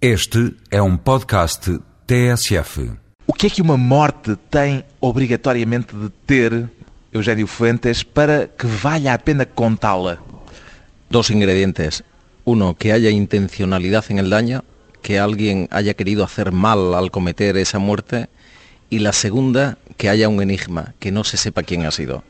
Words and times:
Este 0.00 0.54
é 0.70 0.82
um 0.82 0.94
podcast 0.98 1.80
TSF. 2.06 2.90
O 3.26 3.32
que 3.32 3.46
é 3.46 3.50
que 3.50 3.62
uma 3.62 3.78
morte 3.78 4.36
tem 4.50 4.84
obrigatoriamente 5.00 5.96
de 5.96 6.10
ter, 6.26 6.68
Eugênio 7.10 7.46
Fuentes, 7.46 8.02
para 8.02 8.46
que 8.46 8.66
valha 8.66 9.14
a 9.14 9.18
pena 9.18 9.46
contá-la? 9.46 10.18
Dos 11.08 11.30
ingredientes. 11.30 12.04
Uno, 12.44 12.74
que 12.74 12.92
haya 12.92 13.08
intencionalidad 13.08 14.04
en 14.10 14.18
el 14.18 14.28
daño, 14.28 14.64
que 15.00 15.18
alguien 15.18 15.66
haya 15.70 15.94
querido 15.94 16.24
hacer 16.24 16.52
mal 16.52 16.94
al 16.94 17.10
cometer 17.10 17.56
esa 17.56 17.78
muerte. 17.78 18.28
Y 18.90 18.98
la 18.98 19.14
segunda, 19.14 19.78
que 19.96 20.10
haya 20.10 20.28
un 20.28 20.42
enigma, 20.42 20.92
que 20.98 21.10
no 21.10 21.24
se 21.24 21.38
sepa 21.38 21.62
quién 21.62 21.86
ha 21.86 21.90
sido. 21.90 22.22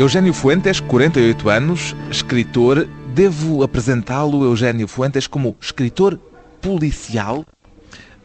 Eugênio 0.00 0.32
Fuentes, 0.32 0.80
48 0.80 1.50
anos, 1.50 1.94
escritor. 2.10 2.88
Devo 3.14 3.62
apresentá-lo, 3.62 4.46
Eugênio 4.46 4.88
Fuentes, 4.88 5.28
como 5.28 5.56
escritor 5.60 6.18
policial? 6.62 7.44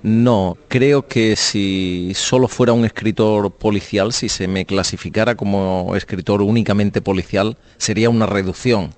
No, 0.02 0.58
creo 0.70 1.06
que 1.06 1.36
si 1.36 2.14
solo 2.16 2.48
fuera 2.48 2.72
un 2.72 2.86
escritor 2.86 3.52
policial, 3.52 4.14
si 4.14 4.30
se 4.30 4.48
me 4.48 4.66
clasificara 4.66 5.36
como 5.36 5.98
escritor 5.98 6.42
únicamente 6.42 7.02
policial, 7.02 7.58
sería 7.76 8.10
una 8.10 8.26
reducción. 8.26 8.92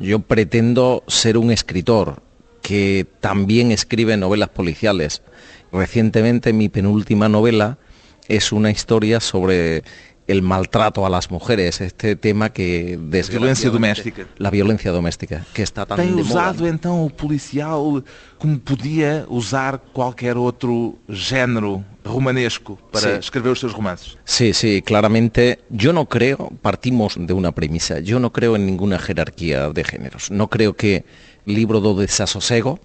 Yo 0.00 0.18
pretendo 0.18 1.04
ser 1.06 1.38
un 1.38 1.52
escritor 1.52 2.20
que 2.62 3.06
también 3.20 3.70
escribe 3.70 4.16
novelas 4.16 4.48
policiales. 4.48 5.22
Recientemente 5.70 6.52
mi 6.52 6.68
penúltima 6.68 7.28
novela 7.28 7.78
es 8.26 8.50
una 8.50 8.72
historia 8.72 9.20
sobre 9.20 9.84
el 10.26 10.40
maltrato 10.40 11.04
a 11.04 11.10
las 11.10 11.30
mujeres, 11.30 11.80
este 11.82 12.16
tema 12.16 12.48
que 12.50 12.98
Violência 12.98 13.68
doméstica. 13.70 14.26
La 14.38 14.50
violencia 14.50 14.90
doméstica, 14.90 15.44
que 15.52 15.62
está 15.62 15.84
tan 15.84 15.96
Tem 15.98 16.16
de 16.16 16.22
moda. 16.22 16.24
usado 16.24 16.66
então 16.66 17.04
o 17.04 17.10
policial 17.10 18.02
como 18.38 18.58
podia 18.58 19.26
usar 19.28 19.78
qualquer 19.92 20.36
outro 20.36 20.96
género 21.10 21.84
romanesco 22.04 22.78
para 22.90 23.14
Sí. 23.14 23.18
escrever 23.20 23.52
os 23.52 23.60
seus 23.60 23.72
romances? 23.72 24.16
Sí, 24.24 24.52
sí, 24.54 24.80
claramente. 24.82 25.58
Yo 25.70 25.92
no 25.92 26.06
creo, 26.06 26.50
partimos 26.62 27.16
de 27.18 27.32
una 27.34 27.52
premisa, 27.52 28.00
yo 28.00 28.18
no 28.18 28.32
creo 28.32 28.56
en 28.56 28.64
ninguna 28.66 28.98
jerarquía 28.98 29.68
de 29.70 29.84
géneros. 29.84 30.30
No 30.30 30.48
creo 30.48 30.74
que 30.74 31.04
Libro 31.46 31.80
do 31.80 31.94
Desasosego 31.94 32.80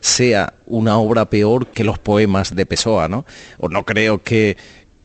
sea 0.00 0.52
una 0.66 0.98
obra 0.98 1.24
peor 1.30 1.68
que 1.68 1.84
los 1.84 1.98
poemas 1.98 2.54
de 2.54 2.66
Pessoa, 2.66 3.08
¿no? 3.08 3.24
O 3.58 3.70
no 3.70 3.84
creo 3.84 4.22
que 4.22 4.58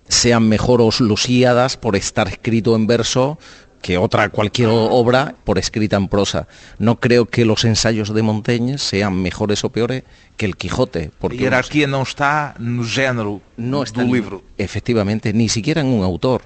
sean 0.10 0.48
mejor 0.48 0.82
os 0.82 1.00
Lusíadas 1.02 1.78
por 1.78 1.96
estar 1.96 2.28
escrito 2.28 2.76
en 2.76 2.88
verso 2.88 3.38
que 3.82 3.98
otra 3.98 4.30
cualquier 4.30 4.70
obra 4.72 5.36
por 5.44 5.60
escrita 5.60 5.98
en 5.98 6.08
prosa. 6.08 6.48
No 6.80 7.00
creo 7.00 7.28
que 7.28 7.46
los 7.46 7.64
ensayos 7.64 8.12
de 8.14 8.24
Montaigne 8.24 8.80
sean 8.80 9.22
mejores 9.22 9.64
o 9.64 9.70
peores 9.70 10.04
que 10.36 10.46
el 10.48 10.58
Quijote, 10.58 11.12
porque 11.20 11.38
hierarquia 11.38 11.86
não 11.88 12.02
está 12.02 12.56
no 12.58 12.84
género 12.84 13.40
no 13.56 13.84
está 13.84 14.02
do 14.02 14.08
ni- 14.08 14.14
livro. 14.18 14.42
Efectivamente, 14.58 15.32
ni 15.32 15.48
siquiera 15.48 15.82
en 15.82 15.88
un 15.88 16.04
autor. 16.04 16.42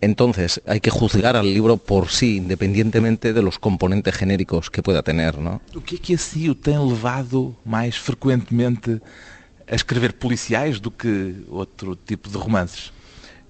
Entonces, 0.00 0.60
hay 0.66 0.80
que 0.80 0.90
juzgar 0.90 1.36
al 1.36 1.46
libro 1.54 1.76
por 1.76 2.08
sí, 2.08 2.36
independientemente 2.36 3.32
de 3.32 3.40
los 3.42 3.60
componentes 3.60 4.14
genéricos 4.16 4.68
que 4.68 4.82
pueda 4.82 5.02
tener, 5.02 5.38
¿no? 5.38 5.60
O 5.76 5.80
que 5.80 5.94
é 5.94 5.98
que 5.98 6.14
o 6.50 6.54
tem 6.54 6.78
levado 6.78 7.54
mais 7.64 7.94
frequentemente 7.96 9.00
a 9.68 9.74
escrever 9.74 10.12
policiais 10.14 10.80
do 10.80 10.90
que 10.90 11.34
outro 11.48 11.96
tipo 11.96 12.28
de 12.28 12.38
romances? 12.38 12.92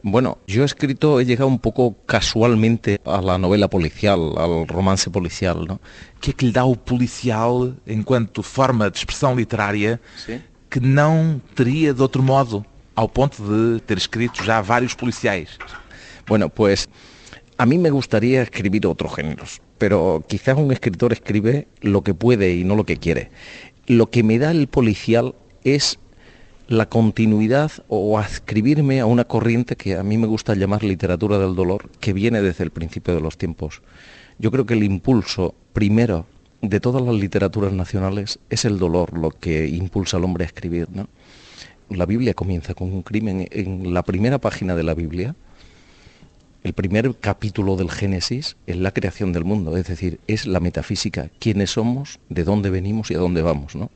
Bueno, 0.04 0.38
yo 0.48 0.62
he 0.62 0.64
escrito, 0.64 1.20
he 1.20 1.24
llegado 1.24 1.46
un 1.46 1.60
poco 1.60 1.94
casualmente 2.06 3.00
a 3.04 3.22
la 3.22 3.38
novela 3.38 3.68
policial, 3.68 4.34
al 4.36 4.66
romance 4.66 5.08
policial, 5.08 5.64
¿no? 5.64 5.74
O 5.74 5.80
que 6.20 6.30
é 6.30 6.32
que 6.32 6.46
lhe 6.46 6.52
dá 6.52 6.64
o 6.64 6.74
policial 6.74 7.76
enquanto 7.86 8.42
forma 8.42 8.90
de 8.90 8.98
expressão 8.98 9.36
literária 9.36 10.00
que 10.68 10.80
não 10.80 11.40
teria 11.54 11.94
de 11.94 12.02
outro 12.02 12.20
modo, 12.20 12.66
ao 12.96 13.08
ponto 13.08 13.42
de 13.42 13.80
ter 13.82 13.96
escrito 13.96 14.42
já 14.42 14.60
vários 14.60 14.94
policiais? 14.94 15.56
Bueno, 16.26 16.48
pues 16.48 16.88
a 17.56 17.64
mí 17.64 17.78
me 17.78 17.90
gustaría 17.90 18.42
escribir 18.42 18.86
otros 18.88 19.14
géneros, 19.14 19.60
pero 19.78 20.24
quizás 20.26 20.56
un 20.56 20.72
escritor 20.72 21.12
escribe 21.12 21.68
lo 21.80 22.02
que 22.02 22.12
puede 22.12 22.56
y 22.56 22.64
no 22.64 22.74
lo 22.74 22.84
que 22.84 22.96
quiere. 22.96 23.30
Lo 23.86 24.10
que 24.10 24.24
me 24.24 24.38
da 24.38 24.50
el 24.50 24.66
policial 24.66 25.36
es 25.64 25.98
la 26.68 26.88
continuidad 26.88 27.72
o 27.88 28.18
adscribirme 28.18 29.00
a 29.00 29.06
una 29.06 29.24
corriente 29.24 29.76
que 29.76 29.96
a 29.96 30.02
mí 30.02 30.16
me 30.16 30.26
gusta 30.26 30.54
llamar 30.54 30.84
literatura 30.84 31.38
del 31.38 31.54
dolor, 31.54 31.90
que 32.00 32.12
viene 32.12 32.40
desde 32.40 32.64
el 32.64 32.70
principio 32.70 33.14
de 33.14 33.20
los 33.20 33.36
tiempos. 33.36 33.82
Yo 34.38 34.50
creo 34.50 34.64
que 34.64 34.74
el 34.74 34.82
impulso 34.82 35.54
primero 35.72 36.26
de 36.62 36.80
todas 36.80 37.02
las 37.02 37.14
literaturas 37.14 37.72
nacionales 37.72 38.38
es 38.48 38.64
el 38.64 38.78
dolor 38.78 39.18
lo 39.18 39.30
que 39.30 39.66
impulsa 39.68 40.16
al 40.16 40.24
hombre 40.24 40.44
a 40.44 40.46
escribir. 40.46 40.88
¿no? 40.92 41.08
La 41.90 42.06
Biblia 42.06 42.34
comienza 42.34 42.74
con 42.74 42.92
un 42.92 43.02
crimen. 43.02 43.48
En 43.50 43.92
la 43.92 44.02
primera 44.02 44.38
página 44.38 44.74
de 44.74 44.84
la 44.84 44.94
Biblia, 44.94 45.34
el 46.62 46.72
primer 46.72 47.14
capítulo 47.16 47.76
del 47.76 47.90
Génesis 47.90 48.56
es 48.66 48.76
la 48.76 48.92
creación 48.92 49.32
del 49.32 49.44
mundo, 49.44 49.76
es 49.76 49.88
decir, 49.88 50.20
es 50.28 50.46
la 50.46 50.60
metafísica, 50.60 51.28
quiénes 51.40 51.70
somos, 51.70 52.20
de 52.28 52.44
dónde 52.44 52.70
venimos 52.70 53.10
y 53.10 53.14
a 53.14 53.18
dónde 53.18 53.42
vamos. 53.42 53.74
¿no? 53.74 53.90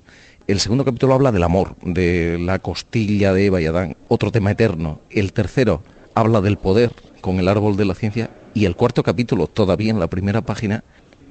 El 0.46 0.60
segundo 0.60 0.84
capítulo 0.84 1.14
habla 1.14 1.32
del 1.32 1.42
amor, 1.42 1.74
de 1.82 2.38
la 2.38 2.60
costilla 2.60 3.32
de 3.32 3.46
Eva 3.46 3.60
y 3.60 3.66
Adán, 3.66 3.96
otro 4.06 4.30
tema 4.30 4.52
eterno. 4.52 5.00
El 5.10 5.32
tercero 5.32 5.82
habla 6.14 6.40
del 6.40 6.56
poder 6.56 6.92
con 7.20 7.40
el 7.40 7.48
árbol 7.48 7.76
de 7.76 7.84
la 7.84 7.96
ciencia 7.96 8.30
y 8.54 8.66
el 8.66 8.76
cuarto 8.76 9.02
capítulo, 9.02 9.48
todavía 9.48 9.90
en 9.90 9.98
la 9.98 10.06
primera 10.06 10.42
página, 10.42 10.84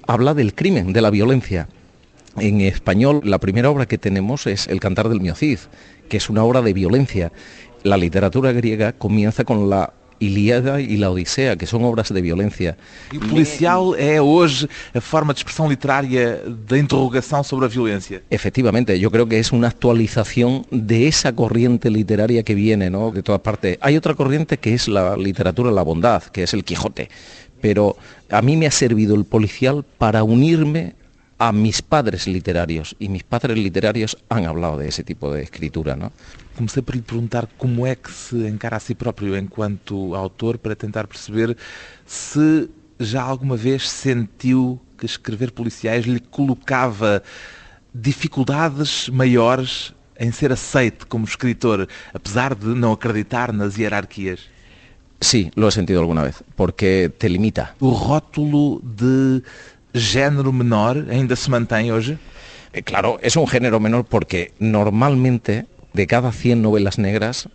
habla 0.05 0.33
del 0.33 0.53
crimen, 0.53 0.91
de 0.91 1.01
la 1.01 1.11
violencia. 1.11 1.69
En 2.35 2.59
español, 2.59 3.21
la 3.23 3.37
primera 3.37 3.69
obra 3.69 3.85
que 3.85 3.97
tenemos 3.97 4.47
es 4.47 4.67
El 4.67 4.81
Cantar 4.81 5.07
del 5.07 5.21
Miocid, 5.21 5.59
que 6.09 6.17
es 6.17 6.29
una 6.29 6.43
obra 6.43 6.61
de 6.61 6.73
violencia. 6.73 7.31
La 7.83 7.95
literatura 7.95 8.51
griega 8.51 8.91
comienza 8.91 9.45
con 9.45 9.69
la 9.69 9.93
Ilíada 10.19 10.81
y 10.81 10.97
la 10.97 11.09
Odisea, 11.09 11.55
que 11.55 11.65
son 11.65 11.83
obras 11.83 12.13
de 12.13 12.21
violencia. 12.21 12.77
E 13.11 13.17
o 13.17 13.19
policial 13.19 13.95
é 13.95 14.21
hoje 14.21 14.67
a 14.93 15.01
forma 15.01 15.33
de 15.33 15.39
expressão 15.39 15.67
literária 15.67 16.41
da 16.67 16.77
interrogação 16.77 17.43
sobre 17.43 17.65
a 17.65 17.67
violência. 17.67 18.23
Efectivamente, 18.29 18.97
yo 18.99 19.11
creo 19.11 19.27
que 19.27 19.39
es 19.39 19.51
una 19.51 19.67
actualización 19.67 20.65
de 20.71 21.07
esa 21.07 21.33
corriente 21.33 21.89
literaria 21.89 22.43
que 22.43 22.55
viene 22.55 22.89
¿no? 22.89 23.11
de 23.11 23.23
todas 23.23 23.41
partes. 23.41 23.77
Hay 23.81 23.97
otra 23.97 24.13
corriente 24.13 24.57
que 24.57 24.73
es 24.73 24.87
la 24.87 25.15
literatura 25.17 25.69
de 25.69 25.75
la 25.75 25.83
bondad, 25.83 26.23
que 26.23 26.43
es 26.43 26.53
el 26.53 26.63
Quijote, 26.63 27.09
pero 27.61 27.95
a 28.29 28.41
mí 28.41 28.57
me 28.57 28.67
ha 28.67 28.71
servido 28.71 29.15
el 29.15 29.25
policial 29.25 29.83
para 29.97 30.23
unirme 30.23 30.95
a 31.37 31.51
mis 31.51 31.81
padres 31.81 32.27
literarios 32.27 32.95
y 32.99 33.09
mis 33.09 33.23
padres 33.23 33.57
literarios 33.57 34.17
han 34.29 34.45
hablado 34.45 34.77
de 34.77 34.87
ese 34.87 35.03
tipo 35.03 35.33
de 35.33 35.43
escritura. 35.43 35.95
¿no? 35.95 36.11
Comecei 36.55 36.81
por 36.81 36.95
lhe 36.95 37.01
perguntar 37.01 37.47
como 37.57 37.85
é 37.85 37.95
que 37.95 38.11
se 38.11 38.47
encara 38.47 38.77
a 38.77 38.79
si 38.79 38.95
próprio 38.95 39.35
enquanto 39.37 40.15
autor 40.15 40.57
para 40.57 40.75
tentar 40.75 41.05
perceber 41.05 41.55
se 42.05 42.69
já 42.99 43.21
alguma 43.21 43.57
vez 43.57 43.89
sentiu 43.89 44.79
que 44.97 45.05
escrever 45.05 45.51
policiais 45.51 46.05
lhe 46.05 46.19
colocava 46.19 47.21
dificuldades 47.93 49.09
maiores 49.09 49.93
em 50.17 50.31
ser 50.31 50.51
aceite 50.51 51.05
como 51.05 51.25
escritor, 51.25 51.87
apesar 52.13 52.55
de 52.55 52.67
não 52.67 52.93
acreditar 52.93 53.51
nas 53.51 53.77
hierarquias. 53.77 54.39
Sí, 55.19 55.51
lo 55.55 55.67
he 55.67 55.71
sentido 55.71 55.99
alguna 55.99 56.23
vez, 56.23 56.43
porque 56.55 57.11
te 57.17 57.27
limita. 57.27 57.75
O 57.79 57.89
rótulo 57.89 58.81
de 58.83 59.41
género 59.93 60.51
menor 60.53 61.05
ainda 61.09 61.35
se 61.35 61.49
mantém 61.49 61.91
hoje? 61.91 62.17
Eh, 62.73 62.81
Claro, 62.81 63.17
es 63.21 63.35
un 63.35 63.47
género 63.47 63.79
menor 63.79 64.05
porque 64.05 64.53
normalmente 64.59 65.65
de 65.95 66.07
cada 66.07 66.31
100 66.31 66.61
novelas 66.61 66.99
negras, 66.99 67.49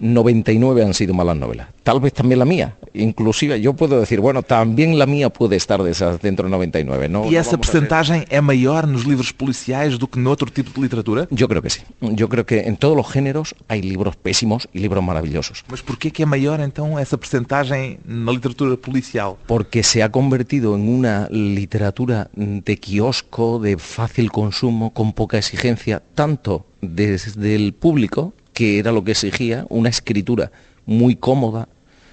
99 0.00 0.84
han 0.84 0.94
sido 0.94 1.14
malas 1.14 1.36
novelas. 1.36 1.68
Tal 1.82 2.00
vez 2.00 2.12
también 2.12 2.38
la 2.38 2.44
mía. 2.44 2.76
Inclusive 2.94 3.60
yo 3.60 3.74
puedo 3.74 3.98
decir, 3.98 4.20
bueno, 4.20 4.42
también 4.42 4.98
la 4.98 5.06
mía 5.06 5.30
puede 5.30 5.56
estar 5.56 5.82
de 5.82 5.90
esas 5.90 6.20
dentro 6.20 6.44
de 6.44 6.50
99. 6.50 7.08
No, 7.08 7.24
e 7.26 7.36
essa 7.36 7.58
porcentagem 7.58 8.24
é 8.28 8.40
maior 8.40 8.86
nos 8.86 9.04
livros 9.04 9.32
policiais 9.32 9.98
do 9.98 10.06
que 10.06 10.18
noutro 10.18 10.50
tipo 10.50 10.70
de 10.74 10.80
literatura? 10.80 11.26
Yo 11.30 11.48
creo 11.48 11.62
que 11.62 11.70
sí. 11.70 11.82
Yo 12.00 12.28
creo 12.28 12.44
que 12.44 12.68
en 12.68 12.76
todos 12.76 12.96
los 12.96 13.08
géneros 13.10 13.54
hay 13.68 13.82
libros 13.82 14.16
pésimos 14.16 14.68
y 14.72 14.78
libros 14.78 15.02
maravillosos. 15.02 15.64
Mas 15.68 15.82
por 15.82 15.96
que 15.98 16.12
é 16.22 16.26
maior 16.26 16.60
então 16.60 16.98
essa 16.98 17.18
porcentagem 17.18 17.98
na 18.04 18.32
literatura 18.32 18.76
policial? 18.76 19.38
Porque 19.46 19.82
se 19.82 20.02
ha 20.02 20.10
convertido 20.10 20.76
en 20.76 20.88
una 20.88 21.28
literatura 21.30 22.30
de 22.34 22.76
kiosco, 22.76 23.58
de 23.58 23.76
fácil 23.78 24.30
consumo, 24.30 24.92
con 24.92 25.12
poca 25.12 25.38
exigencia, 25.38 26.02
tanto 26.14 26.67
desde 26.80 27.54
el 27.54 27.72
público 27.72 28.34
que 28.58 28.80
era 28.80 28.90
lo 28.90 29.04
que 29.04 29.12
exigía 29.12 29.66
una 29.68 29.88
escritura 29.88 30.50
muy 30.84 31.14
cómoda, 31.14 31.68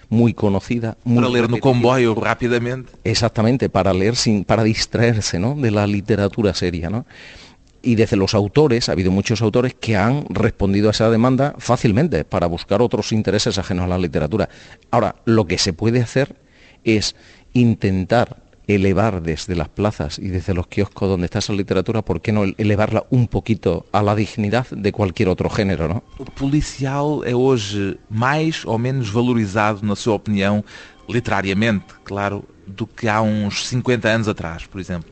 muy 0.09 0.35
conocida. 0.35 0.95
Muy 1.03 1.23
para 1.23 1.29
leer 1.29 1.50
no 1.50 1.59
comboio 1.59 2.13
rápidamente. 2.13 2.91
Exactamente, 3.03 3.67
para 3.67 3.94
leer 3.94 4.15
sin, 4.15 4.44
para 4.44 4.63
distraerse 4.63 5.39
¿no? 5.39 5.56
de 5.56 5.71
la 5.71 5.88
literatura 5.88 6.53
seria. 6.53 6.91
¿no? 6.91 7.07
Y 7.81 7.95
desde 7.95 8.15
los 8.15 8.35
autores, 8.35 8.89
ha 8.89 8.91
habido 8.91 9.09
muchos 9.09 9.41
autores 9.41 9.73
que 9.73 9.95
han 9.95 10.25
respondido 10.29 10.89
a 10.89 10.91
esa 10.91 11.09
demanda 11.09 11.56
fácilmente 11.57 12.25
para 12.25 12.45
buscar 12.45 12.81
otros 12.81 13.12
intereses 13.12 13.57
ajenos 13.57 13.85
a 13.85 13.88
la 13.88 13.97
literatura. 13.97 14.47
Ahora, 14.91 15.15
lo 15.25 15.47
que 15.47 15.57
se 15.57 15.73
puede 15.73 16.01
hacer 16.01 16.35
es 16.83 17.15
intentar 17.53 18.44
elevar 18.67 19.21
desde 19.21 19.56
las 19.56 19.69
plazas 19.69 20.19
y 20.19 20.29
desde 20.29 20.53
los 20.53 20.67
kioscos 20.67 21.09
donde 21.09 21.25
está 21.25 21.39
esa 21.39 21.53
literatura, 21.53 22.01
¿por 22.01 22.21
qué 22.21 22.31
no 22.31 22.44
elevarla 22.57 23.06
un 23.09 23.27
poquito 23.27 23.85
a 23.91 24.01
la 24.01 24.15
dignidad 24.15 24.67
de 24.69 24.91
cualquier 24.91 25.29
otro 25.29 25.50
género, 25.50 25.88
¿no? 25.88 26.03
O 26.17 26.25
policial 26.25 27.23
é 27.25 27.35
hoje 27.35 27.97
mais 28.09 28.65
ou 28.65 28.77
menos 28.77 29.09
valorizado, 29.09 29.85
na 29.85 29.95
sua 29.95 30.15
opinião, 30.15 30.63
literariamente, 31.07 31.85
claro, 32.03 32.44
do 32.65 32.88
que 32.88 33.07
há 33.07 33.21
uns 33.21 33.67
50 33.67 34.07
anos 34.07 34.27
atrás, 34.27 34.65
por 34.65 34.81
exemplo? 34.81 35.12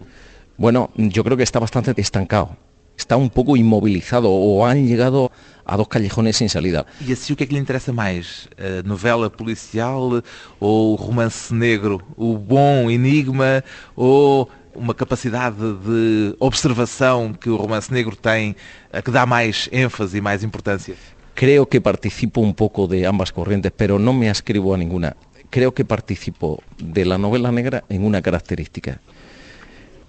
Bueno, 0.57 0.89
yo 0.95 1.23
creo 1.23 1.37
que 1.37 1.43
está 1.43 1.59
bastante 1.59 1.93
estancado. 1.97 2.57
Está 2.97 3.17
un 3.17 3.29
poco 3.29 3.57
inmovilizado 3.57 4.29
o 4.29 4.65
han 4.65 4.87
llegado 4.87 5.31
a 5.65 5.77
dos 5.77 5.87
callejones 5.87 6.37
sin 6.37 6.49
salida. 6.49 6.85
E 7.01 7.11
assim 7.13 7.33
o 7.33 7.35
que 7.35 7.43
é 7.43 7.47
que 7.47 7.53
lhe 7.53 7.59
interessa 7.59 7.91
mais? 7.91 8.47
A 8.57 8.87
novela 8.87 9.29
policial 9.29 10.21
ou 10.59 10.93
o 10.93 10.95
romance 10.95 11.53
negro? 11.53 12.01
O 12.15 12.37
bom 12.37 12.89
enigma 12.89 13.63
ou 13.95 14.49
uma 14.75 14.93
capacidade 14.93 15.57
de 15.57 16.35
observação 16.39 17.33
que 17.33 17.49
o 17.49 17.55
romance 17.55 17.93
negro 17.93 18.15
tem, 18.15 18.55
a 18.91 19.01
que 19.01 19.11
dá 19.11 19.25
mais 19.25 19.69
ênfase 19.71 20.17
e 20.17 20.21
mais 20.21 20.43
importância? 20.43 20.95
Creo 21.35 21.65
que 21.65 21.81
participo 21.81 22.41
un 22.41 22.53
poco 22.53 22.87
de 22.87 23.05
ambas 23.05 23.31
corrientes, 23.31 23.71
pero 23.75 23.97
no 23.97 24.13
me 24.13 24.29
ascribo 24.29 24.73
a 24.73 24.77
ninguna. 24.77 25.15
Creo 25.49 25.73
que 25.73 25.85
participo 25.85 26.61
de 26.77 27.05
la 27.05 27.17
novela 27.17 27.51
negra 27.51 27.83
en 27.89 28.03
una 28.03 28.21
característica. 28.21 28.99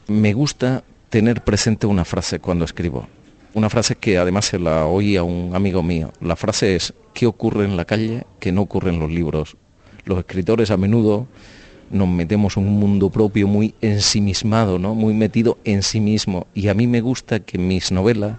Me 0.07 0.33
gusta 0.33 0.85
tener 1.15 1.45
presente 1.45 1.87
una 1.87 2.05
frase 2.05 2.41
cuando 2.41 2.65
escribo. 2.65 3.07
Una 3.53 3.71
frase 3.71 3.95
que 3.95 4.19
además 4.19 4.47
se 4.47 4.59
la 4.59 4.87
oí 4.87 5.17
a 5.17 5.23
un 5.23 5.55
amigo 5.55 5.81
mío. 5.81 6.11
La 6.21 6.35
frase 6.35 6.75
es, 6.75 6.93
¿qué 7.13 7.25
ocurre 7.25 7.65
en 7.65 7.77
la 7.77 7.85
calle 7.85 8.25
que 8.41 8.51
no 8.51 8.63
ocurre 8.63 8.91
en 8.91 8.99
los 8.99 9.13
libros? 9.13 9.57
Los 10.07 10.19
escritores 10.19 10.73
a 10.73 10.77
menudo 10.77 11.29
nos 11.89 12.09
metemos 12.09 12.57
en 12.57 12.65
un 12.67 12.81
mundo 12.81 13.11
propio 13.11 13.47
muy 13.47 13.77
ensimismado, 13.81 14.81
¿no? 14.81 14.97
muy 14.97 15.15
metido 15.15 15.57
en 15.63 15.85
sí 15.85 16.01
mismo. 16.01 16.49
Y 16.53 16.67
a 16.67 16.75
mí 16.75 16.89
me 16.89 17.01
gusta 17.01 17.39
que 17.39 17.59
mis 17.59 17.93
novelas 17.93 18.39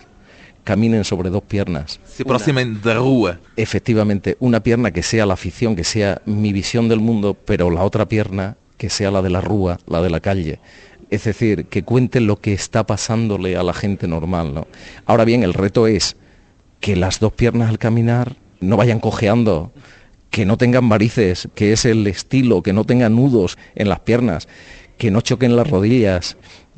caminen 0.65 1.05
sobre 1.05 1.29
dos 1.29 1.43
piernas. 1.43 2.01
Se 2.05 2.23
aproximen 2.23 2.81
de 2.81 2.93
rúa. 2.93 3.39
Efectivamente, 3.55 4.35
una 4.41 4.59
pierna 4.59 4.91
que 4.91 5.01
sea 5.01 5.25
la 5.25 5.35
afición, 5.35 5.77
que 5.77 5.85
sea 5.85 6.21
mi 6.25 6.51
visión 6.51 6.89
del 6.89 6.99
mundo, 6.99 7.37
pero 7.45 7.71
la 7.71 7.85
otra 7.85 8.09
pierna 8.09 8.57
que 8.77 8.89
sea 8.89 9.11
la 9.11 9.21
de 9.21 9.29
la 9.29 9.39
rúa, 9.39 9.79
la 9.87 10.01
de 10.01 10.09
la 10.09 10.19
calle. 10.19 10.59
Es 11.09 11.23
decir, 11.23 11.65
que 11.65 11.83
cuente 11.83 12.19
lo 12.19 12.37
que 12.37 12.53
está 12.53 12.85
pasándole 12.85 13.55
a 13.55 13.63
la 13.63 13.73
gente 13.73 14.07
normal. 14.07 14.53
¿no? 14.53 14.67
Ahora 15.05 15.25
bien, 15.25 15.43
el 15.43 15.53
reto 15.53 15.87
es 15.87 16.15
que 16.79 16.95
las 16.95 17.19
dos 17.19 17.33
piernas 17.33 17.69
al 17.69 17.77
caminar 17.77 18.35
no 18.59 18.77
vayan 18.77 18.99
cojeando, 18.99 19.71
que 20.29 20.45
no 20.45 20.57
tengan 20.57 20.89
varices, 20.89 21.47
que 21.55 21.73
es 21.73 21.85
el 21.85 22.05
estilo, 22.07 22.61
que 22.61 22.73
no 22.73 22.83
tengan 22.83 23.15
nudos 23.15 23.57
en 23.75 23.89
las 23.89 24.01
piernas, 24.01 24.47
que 24.97 25.11
no 25.11 25.21
choquen 25.21 25.55
las 25.55 25.69
rodillas, 25.69 26.37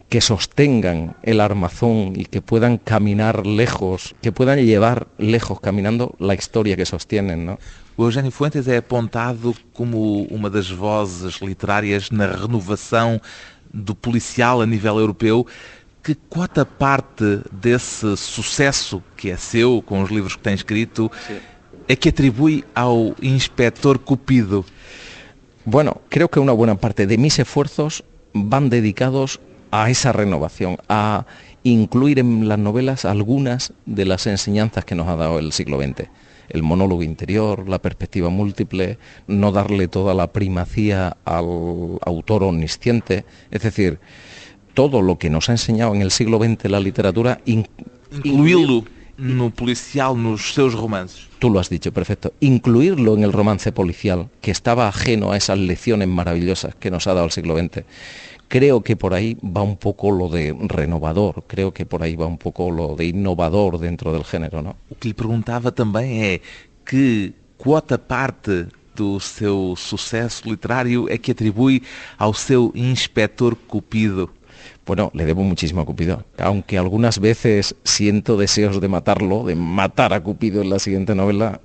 que 0.10 0.22
sostengan 0.22 1.18
el 1.24 1.42
armazón 1.42 2.14
y 2.16 2.26
que 2.26 2.42
puedan 2.42 2.78
caminar 2.78 3.46
lejos, 3.46 4.16
que 4.22 4.32
puedan 4.32 4.60
llevar 4.60 5.08
lejos 5.18 5.60
caminando 5.60 6.16
la 6.20 6.34
historia 6.34 6.78
que 6.78 6.86
sostienen. 6.86 7.46
¿no? 7.46 7.60
Fuentes 8.32 8.68
é 8.68 8.78
apontado 8.78 9.56
como 9.74 10.28
uma 10.30 10.50
das 10.50 10.70
vozes 10.70 11.42
literárias 11.42 12.12
na 12.12 12.28
renovação 12.28 13.20
do 13.74 13.96
policial 13.96 14.62
a 14.62 14.66
nível 14.66 15.00
europeu. 15.00 15.46
Que 16.04 16.16
quota 16.16 16.66
parte 16.66 17.42
desse 17.52 18.16
sucesso 18.16 19.04
que 19.18 19.30
é 19.30 19.38
seu, 19.38 19.82
com 19.82 20.02
os 20.02 20.10
livros 20.10 20.36
que 20.36 20.42
tem 20.42 20.54
escrito, 20.54 21.12
Sim. 21.28 21.38
é 21.88 21.96
que 21.96 22.10
atribui 22.10 22.64
ao 22.74 23.14
Inspector 23.22 24.00
Cupido? 24.00 24.66
Bueno, 25.66 26.00
creo 26.08 26.30
que 26.30 26.40
una 26.40 26.54
buena 26.54 26.76
parte 26.76 27.06
de 27.06 27.18
mis 27.18 27.40
esfuerzos 27.40 28.04
van 28.34 28.70
dedicados 28.70 29.42
a 29.72 29.90
esa 29.90 30.14
renovación, 30.14 30.78
a 30.88 31.26
incluir 31.64 32.20
en 32.20 32.48
las 32.48 32.60
novelas 32.60 33.04
algunas 33.04 33.74
de 33.86 34.06
las 34.06 34.28
enseñanzas 34.28 34.86
que 34.86 34.96
nos 34.96 35.08
ha 35.10 35.18
dado 35.18 35.40
el 35.40 35.52
siglo 35.52 35.82
XX. 35.82 36.08
El 36.50 36.64
monólogo 36.64 37.04
interior, 37.04 37.68
la 37.68 37.80
perspectiva 37.80 38.30
múltiple, 38.30 38.98
no 39.28 39.52
darle 39.52 39.88
toda 39.88 40.14
la 40.14 40.32
primacía 40.32 41.18
al 41.26 41.46
autor 42.06 42.44
omnisciente, 42.44 43.26
es 43.52 43.62
decir, 43.62 44.00
todo 44.74 45.02
lo 45.02 45.18
que 45.18 45.30
nos 45.30 45.50
ha 45.50 45.54
enseñado 45.54 45.96
en 45.96 46.02
el 46.02 46.12
siglo 46.12 46.38
XX 46.38 46.70
la 46.70 46.80
literatura, 46.80 47.42
in, 47.46 47.68
incluirlo 48.24 48.84
no 49.18 49.50
policial, 49.50 50.22
nos 50.22 50.54
seus 50.54 50.74
romances. 50.74 51.28
Tú 51.40 51.50
lo 51.50 51.60
has 51.60 51.70
dicho, 51.70 51.92
perfecto. 51.92 52.34
Incluirlo 52.40 53.16
en 53.16 53.24
el 53.24 53.34
romance 53.34 53.72
policial, 53.72 54.30
que 54.42 54.52
estaba 54.52 54.88
ajeno 54.88 55.32
a 55.32 55.38
esas 55.38 55.58
lecciones 55.58 56.08
maravillosas 56.08 56.76
que 56.76 56.92
nos 56.92 57.08
ha 57.08 57.14
dado 57.14 57.26
el 57.26 57.32
siglo 57.32 57.58
XX. 57.58 57.84
Creo 58.48 58.82
que 58.82 58.96
por 58.96 59.14
ahí 59.14 59.38
va 59.44 59.62
un 59.62 59.76
poco 59.76 60.12
lo 60.12 60.30
de 60.30 60.56
renovador, 60.58 61.44
creo 61.48 61.74
que 61.74 61.86
por 61.86 62.02
ahí 62.02 62.16
va 62.16 62.28
un 62.28 62.38
poco 62.38 62.72
lo 62.72 62.96
de 62.96 63.06
innovador 63.06 63.78
dentro 63.78 64.14
del 64.14 64.24
género, 64.24 64.62
¿no? 64.62 64.76
O 64.90 64.96
que 64.96 65.10
lhe 65.10 65.14
perguntava 65.14 65.72
também 65.72 66.24
é 66.24 66.42
que 66.86 67.34
quota 67.58 67.98
parte 67.98 68.68
do 68.96 69.20
seu 69.20 69.76
sucesso 69.76 70.50
literário 70.50 71.08
é 71.10 71.18
que 71.18 71.32
atribui 71.32 71.84
ao 72.18 72.34
seu 72.34 72.72
inspector 72.74 73.56
Cupido? 73.68 74.30
Bueno, 74.86 75.12
le 75.14 75.26
debo 75.26 75.44
muchísimo 75.44 75.82
a 75.82 75.86
Cupido, 75.86 76.24
aunque 76.38 76.78
algunas 76.78 77.20
veces 77.20 77.76
siento 77.84 78.38
deseos 78.38 78.80
de 78.80 78.88
matarlo, 78.88 79.44
de 79.44 79.56
matar 79.56 80.14
a 80.14 80.24
Cupido 80.24 80.62
en 80.62 80.70
la 80.70 80.80
siguiente 80.80 81.14
novela, 81.14 81.60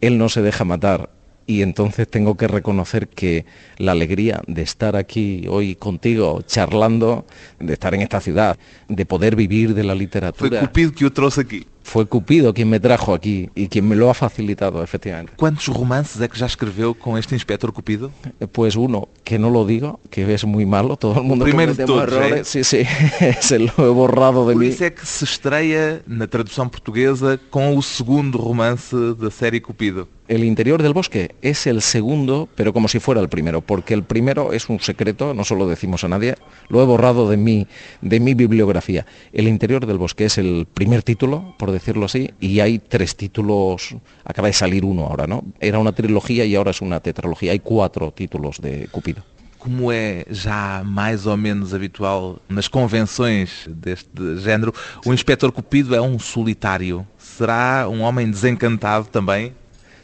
él 0.00 0.18
no 0.18 0.28
se 0.28 0.42
deja 0.42 0.64
matar 0.64 1.08
y 1.46 1.62
entonces 1.62 2.08
tengo 2.08 2.36
que 2.36 2.48
reconocer 2.48 3.08
que 3.08 3.46
la 3.78 3.92
alegría 3.92 4.42
de 4.46 4.62
estar 4.62 4.96
aquí 4.96 5.46
hoy 5.48 5.76
contigo 5.76 6.42
charlando, 6.46 7.24
de 7.60 7.72
estar 7.72 7.94
en 7.94 8.02
esta 8.02 8.20
ciudad, 8.20 8.58
de 8.88 9.06
poder 9.06 9.36
vivir 9.36 9.74
de 9.74 9.84
la 9.84 9.94
literatura. 9.94 10.58
Fue 10.58 10.68
Cupido 10.68 10.92
que 10.92 11.06
otros 11.06 11.38
aquí. 11.38 11.66
Fue 11.84 12.04
Cupido 12.06 12.52
quien 12.52 12.68
me 12.68 12.80
trajo 12.80 13.14
aquí 13.14 13.48
y 13.54 13.68
quien 13.68 13.86
me 13.86 13.94
lo 13.94 14.10
ha 14.10 14.14
facilitado, 14.14 14.82
efectivamente. 14.82 15.34
¿Cuántos 15.36 15.68
romances 15.68 16.20
es 16.20 16.28
que 16.28 16.36
ya 16.36 16.46
escribió 16.46 16.94
con 16.94 17.16
este 17.16 17.36
inspector 17.36 17.72
Cupido? 17.72 18.10
Pues 18.50 18.74
uno, 18.74 19.08
que 19.22 19.38
no 19.38 19.50
lo 19.50 19.64
digo, 19.64 20.00
que 20.10 20.34
es 20.34 20.44
muy 20.44 20.66
malo, 20.66 20.96
todo 20.96 21.18
el 21.18 21.22
mundo 21.22 21.44
Primeiro 21.44 21.74
de 21.74 21.86
todos, 21.86 22.02
errores. 22.12 22.48
Sí, 22.48 22.64
sí, 22.64 22.82
se 23.40 23.60
lo 23.60 23.72
he 23.78 23.88
borrado 23.90 24.48
de 24.48 24.54
Por 24.54 24.62
mí. 24.64 24.68
isso 24.68 24.82
é 24.82 24.90
que 24.90 25.06
se 25.06 25.24
estreia 25.24 26.02
na 26.08 26.26
tradução 26.26 26.68
portuguesa 26.68 27.38
com 27.50 27.76
o 27.76 27.82
segundo 27.82 28.36
romance 28.36 28.96
da 29.16 29.30
série 29.30 29.60
Cupido. 29.60 30.08
El 30.28 30.42
interior 30.42 30.82
del 30.82 30.92
bosque 30.92 31.36
es 31.40 31.68
el 31.68 31.80
segundo, 31.82 32.48
pero 32.56 32.72
como 32.72 32.88
si 32.88 32.98
fuera 32.98 33.20
el 33.20 33.28
primero, 33.28 33.60
porque 33.60 33.94
el 33.94 34.02
primero 34.02 34.52
es 34.52 34.68
un 34.68 34.80
secreto, 34.80 35.34
no 35.34 35.44
se 35.44 35.54
lo 35.54 35.68
decimos 35.68 36.02
a 36.02 36.08
nadie, 36.08 36.34
lo 36.68 36.82
he 36.82 36.84
borrado 36.84 37.30
de 37.30 37.36
mi, 37.36 37.68
de 38.00 38.18
mi 38.18 38.34
bibliografía. 38.34 39.06
El 39.32 39.46
interior 39.46 39.86
del 39.86 39.98
bosque 39.98 40.24
es 40.24 40.36
el 40.38 40.66
primer 40.72 41.04
título, 41.04 41.54
por 41.60 41.70
decirlo 41.70 42.06
así, 42.06 42.32
y 42.40 42.58
hay 42.58 42.80
tres 42.80 43.14
títulos, 43.14 43.94
acaba 44.24 44.48
de 44.48 44.54
salir 44.54 44.84
uno 44.84 45.04
ahora, 45.06 45.28
¿no? 45.28 45.44
Era 45.60 45.78
una 45.78 45.92
trilogía 45.92 46.44
y 46.44 46.56
ahora 46.56 46.72
es 46.72 46.80
una 46.80 46.98
tetralogía, 46.98 47.52
hay 47.52 47.60
cuatro 47.60 48.10
títulos 48.10 48.60
de 48.60 48.88
Cupido. 48.90 49.22
Como 49.60 49.92
é 49.92 50.24
já 50.28 50.82
mais 50.84 51.26
ou 51.26 51.36
menos 51.36 51.72
habitual 51.72 52.40
nas 52.48 52.68
convenções 52.68 53.66
deste 53.68 54.38
género, 54.38 54.72
o 55.04 55.12
Inspector 55.12 55.50
Cupido 55.50 55.94
é 55.94 56.00
um 56.00 56.18
solitário. 56.18 57.06
Será 57.16 57.88
um 57.88 58.02
homem 58.02 58.30
desencantado 58.30 59.06
também? 59.06 59.52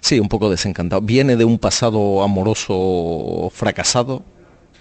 Sí, 0.02 0.18
un 0.18 0.28
poco 0.28 0.50
desencantado. 0.50 1.00
Viene 1.00 1.36
de 1.36 1.44
un 1.44 1.58
pasado 1.58 2.22
amoroso 2.24 3.50
fracasado, 3.54 4.24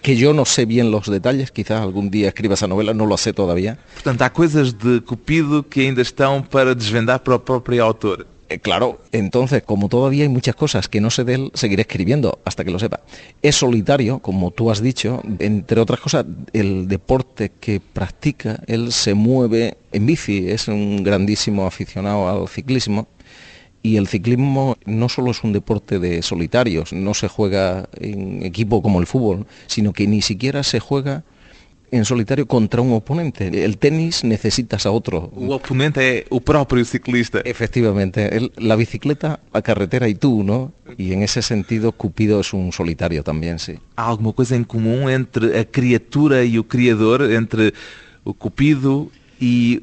que 0.01 0.15
yo 0.15 0.33
no 0.33 0.45
sé 0.45 0.65
bien 0.65 0.89
los 0.89 1.09
detalles, 1.09 1.51
quizás 1.51 1.79
algún 1.79 2.09
día 2.09 2.27
escriba 2.27 2.55
esa 2.55 2.67
novela, 2.67 2.95
no 2.95 3.05
lo 3.05 3.17
sé 3.17 3.31
todavía. 3.31 3.77
Portanto, 3.93 4.23
há 4.23 4.33
coisas 4.33 4.79
de 4.79 4.99
Cupido 5.01 5.61
que 5.69 5.81
ainda 5.81 6.01
estão 6.01 6.41
para 6.41 6.73
desvendar 6.73 7.21
para 7.21 7.35
o 7.35 7.39
próprio 7.39 7.85
autor. 7.85 8.25
Eh, 8.49 8.57
claro, 8.57 8.99
entonces, 9.11 9.61
como 9.61 9.89
todavía 9.89 10.23
hay 10.23 10.29
muchas 10.29 10.55
cosas 10.55 10.89
que 10.89 10.99
no 10.99 11.11
sé 11.11 11.23
de 11.23 11.35
él, 11.35 11.51
seguiré 11.53 11.83
escribiendo 11.83 12.39
hasta 12.43 12.65
que 12.65 12.71
lo 12.71 12.79
sepa. 12.79 13.01
Es 13.43 13.57
solitario, 13.57 14.19
como 14.19 14.49
tú 14.49 14.71
has 14.71 14.81
dicho, 14.81 15.21
entre 15.37 15.79
otras 15.79 15.99
cosas, 15.99 16.25
el 16.51 16.87
deporte 16.87 17.51
que 17.59 17.79
practica, 17.79 18.59
él 18.65 18.91
se 18.91 19.13
mueve 19.13 19.77
en 19.91 20.07
bici, 20.07 20.49
es 20.49 20.67
un 20.67 21.03
grandísimo 21.03 21.67
aficionado 21.67 22.27
al 22.27 22.47
ciclismo. 22.49 23.07
Y 23.83 23.97
el 23.97 24.07
ciclismo 24.07 24.77
no 24.85 25.09
solo 25.09 25.31
es 25.31 25.43
un 25.43 25.53
deporte 25.53 25.99
de 25.99 26.21
solitarios, 26.21 26.93
no 26.93 27.13
se 27.13 27.27
juega 27.27 27.89
en 27.99 28.43
equipo 28.43 28.81
como 28.81 28.99
el 28.99 29.07
fútbol, 29.07 29.47
sino 29.67 29.91
que 29.91 30.05
ni 30.07 30.21
siquiera 30.21 30.63
se 30.63 30.79
juega 30.79 31.23
en 31.91 32.05
solitario 32.05 32.47
contra 32.47 32.81
un 32.81 32.93
oponente. 32.93 33.65
El 33.65 33.77
tenis 33.77 34.23
necesitas 34.23 34.85
a 34.85 34.91
otro. 34.91 35.31
O 35.35 35.55
oponente 35.55 36.19
es 36.19 36.25
el 36.31 36.41
propio 36.41 36.85
ciclista. 36.85 37.41
Efectivamente, 37.43 38.49
la 38.57 38.75
bicicleta, 38.75 39.41
la 39.53 39.61
carretera 39.61 40.07
y 40.07 40.15
tú, 40.15 40.43
¿no? 40.43 40.71
Y 40.97 41.11
en 41.11 41.21
ese 41.21 41.41
sentido 41.41 41.91
Cupido 41.91 42.39
es 42.39 42.53
un 42.53 42.71
solitario 42.71 43.23
también, 43.23 43.59
sí. 43.59 43.73
¿Hay 43.97 44.09
alguna 44.09 44.31
cosa 44.31 44.55
en 44.55 44.63
común 44.63 45.09
entre 45.09 45.57
la 45.57 45.65
criatura 45.65 46.43
y 46.43 46.55
el 46.55 46.65
criador, 46.65 47.23
entre 47.23 47.73
el 48.25 48.33
Cupido 48.37 49.09
y 49.39 49.81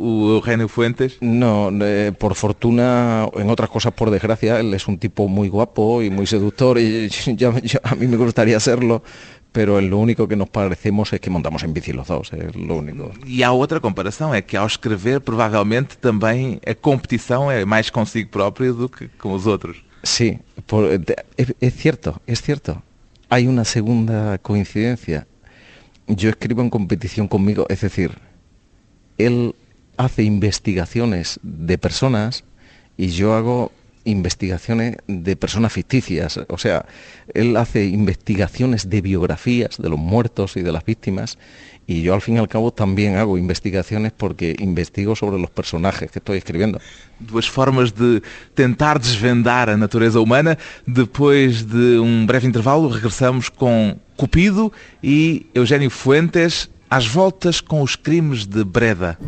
Eugenio 0.00 0.68
Fuentes? 0.68 1.18
No, 1.20 1.70
eh, 1.82 2.12
por 2.16 2.34
fortuna, 2.34 3.28
en 3.34 3.50
otras 3.50 3.70
cosas 3.70 3.92
por 3.92 4.10
desgracia, 4.10 4.60
él 4.60 4.72
es 4.74 4.88
un 4.88 4.98
tipo 4.98 5.28
muy 5.28 5.48
guapo 5.48 6.02
y 6.02 6.10
muy 6.10 6.26
seductor 6.26 6.78
y 6.78 7.08
a 7.82 7.94
mí 7.94 8.06
me 8.06 8.16
gustaría 8.16 8.58
serlo, 8.60 9.02
pero 9.52 9.80
lo 9.80 9.98
único 9.98 10.28
que 10.28 10.36
nos 10.36 10.48
parecemos 10.48 11.12
es 11.12 11.20
que 11.20 11.30
montamos 11.30 11.62
en 11.62 11.72
bici 11.72 11.92
los 11.92 12.08
dos, 12.08 12.32
es 12.32 12.54
lo 12.54 12.76
único. 12.76 13.12
E 13.26 13.42
há 13.42 13.52
outra 13.52 13.80
comparação, 13.80 14.32
é 14.34 14.42
que 14.42 14.56
ao 14.56 14.66
escrever, 14.66 15.20
provavelmente 15.20 15.98
também 15.98 16.60
a 16.66 16.74
competição 16.74 17.50
é 17.50 17.64
mais 17.64 17.90
consigo 17.90 18.30
próprio 18.30 18.74
do 18.74 18.88
que 18.88 19.08
com 19.18 19.32
os 19.32 19.46
outros. 19.46 19.82
Sí, 20.02 20.38
por, 20.66 20.90
es, 21.36 21.54
es 21.60 21.74
cierto, 21.74 22.20
es 22.26 22.40
cierto. 22.40 22.82
Hay 23.28 23.46
una 23.46 23.64
segunda 23.64 24.38
coincidencia. 24.38 25.26
Yo 26.06 26.30
escribo 26.30 26.62
en 26.62 26.70
competición 26.70 27.28
conmigo, 27.28 27.66
es 27.68 27.80
decir, 27.82 28.18
él 29.18 29.54
hace 30.00 30.22
investigaciones 30.22 31.38
de 31.42 31.76
personas 31.76 32.44
y 32.96 33.08
yo 33.08 33.34
hago 33.34 33.70
investigaciones 34.04 34.96
de 35.06 35.36
personas 35.36 35.74
ficticias, 35.74 36.40
o 36.48 36.56
sea, 36.56 36.86
él 37.34 37.54
hace 37.58 37.84
investigaciones 37.84 38.88
de 38.88 39.02
biografías 39.02 39.76
de 39.76 39.90
los 39.90 39.98
muertos 39.98 40.56
y 40.56 40.62
de 40.62 40.72
las 40.72 40.86
víctimas 40.86 41.36
y 41.86 42.00
yo 42.00 42.14
al 42.14 42.22
fin 42.22 42.36
y 42.36 42.38
al 42.38 42.48
cabo 42.48 42.72
también 42.72 43.16
hago 43.16 43.36
investigaciones 43.36 44.12
porque 44.16 44.56
investigo 44.58 45.14
sobre 45.14 45.38
los 45.38 45.50
personajes 45.50 46.10
que 46.10 46.20
estoy 46.20 46.38
escribiendo. 46.38 46.80
Duas 47.18 47.50
formas 47.50 47.94
de 47.94 48.22
tentar 48.54 49.00
desvendar 49.00 49.68
a 49.68 49.76
natureza 49.76 50.18
humana. 50.20 50.56
Depois 50.86 51.66
de 51.66 51.98
um 51.98 52.24
breve 52.24 52.46
intervalo, 52.46 52.88
regressamos 52.88 53.50
com 53.50 53.96
Cupido 54.16 54.72
e 55.02 55.46
Eugênio 55.52 55.90
Fuentes 55.90 56.70
às 56.88 57.06
voltas 57.06 57.60
com 57.60 57.82
os 57.82 57.96
crimes 57.96 58.46
de 58.46 58.64
Breda. 58.64 59.18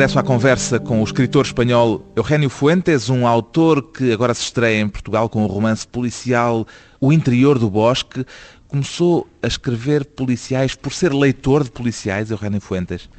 Regresso 0.00 0.18
à 0.18 0.22
conversa 0.22 0.80
com 0.80 1.02
o 1.02 1.04
escritor 1.04 1.44
espanhol 1.44 2.02
Eugenio 2.16 2.48
Fuentes, 2.48 3.10
um 3.10 3.26
autor 3.26 3.82
que 3.92 4.10
agora 4.10 4.32
se 4.32 4.44
estreia 4.44 4.80
em 4.80 4.88
Portugal 4.88 5.28
com 5.28 5.44
o 5.44 5.46
romance 5.46 5.86
policial 5.86 6.66
O 6.98 7.12
Interior 7.12 7.58
do 7.58 7.68
Bosque. 7.68 8.24
Começou 8.66 9.28
a 9.42 9.46
escrever 9.46 10.06
policiais 10.06 10.74
por 10.74 10.94
ser 10.94 11.12
leitor 11.12 11.64
de 11.64 11.70
policiais, 11.70 12.30
Eugenio 12.30 12.62
Fuentes? 12.62 13.10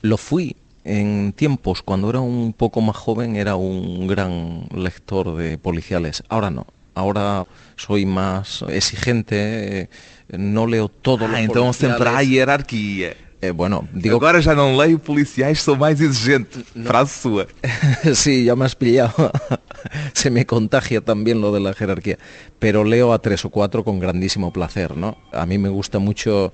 Lo 0.00 0.16
fui 0.16 0.54
en 0.84 1.32
tiempos, 1.32 1.82
cuando 1.82 2.08
era 2.08 2.20
un 2.20 2.52
poco 2.52 2.80
más 2.82 2.94
joven, 2.94 3.34
era 3.34 3.56
un 3.56 4.06
gran 4.06 4.68
lector 4.72 5.36
de 5.36 5.58
policiales. 5.58 6.22
Ahora 6.28 6.50
no. 6.50 6.68
Ahora 6.94 7.46
soy 7.76 8.06
más 8.06 8.64
exigente, 8.68 9.90
no 10.30 10.68
leo 10.68 10.88
todo 10.88 11.24
ah, 11.24 11.28
lo 11.28 11.38
então 11.38 11.72
sempre 11.72 12.08
há 12.08 12.22
hierarquia. 12.22 13.27
Bueno, 13.54 13.88
digo... 13.92 14.16
Agora 14.16 14.42
já 14.42 14.54
não 14.54 14.76
leio 14.76 14.98
policiais, 14.98 15.62
sou 15.62 15.76
mais 15.76 16.00
exigente. 16.00 16.64
No. 16.74 16.86
Frase 16.86 17.20
sua. 17.20 17.46
sí, 18.14 18.44
ya 18.44 18.56
me 18.56 18.64
has 18.64 18.74
pillado. 18.74 19.30
Se 20.14 20.28
me 20.28 20.44
contagia 20.44 21.00
también 21.00 21.40
lo 21.40 21.52
de 21.52 21.60
la 21.60 21.72
jerarquía. 21.72 22.18
Pero 22.58 22.82
leo 22.82 23.12
a 23.12 23.20
tres 23.20 23.44
o 23.44 23.50
cuatro 23.50 23.84
con 23.84 24.00
grandísimo 24.00 24.52
placer, 24.52 24.96
¿no? 24.96 25.16
A 25.32 25.46
mí 25.46 25.56
me 25.56 25.68
gusta 25.68 26.00
mucho 26.00 26.52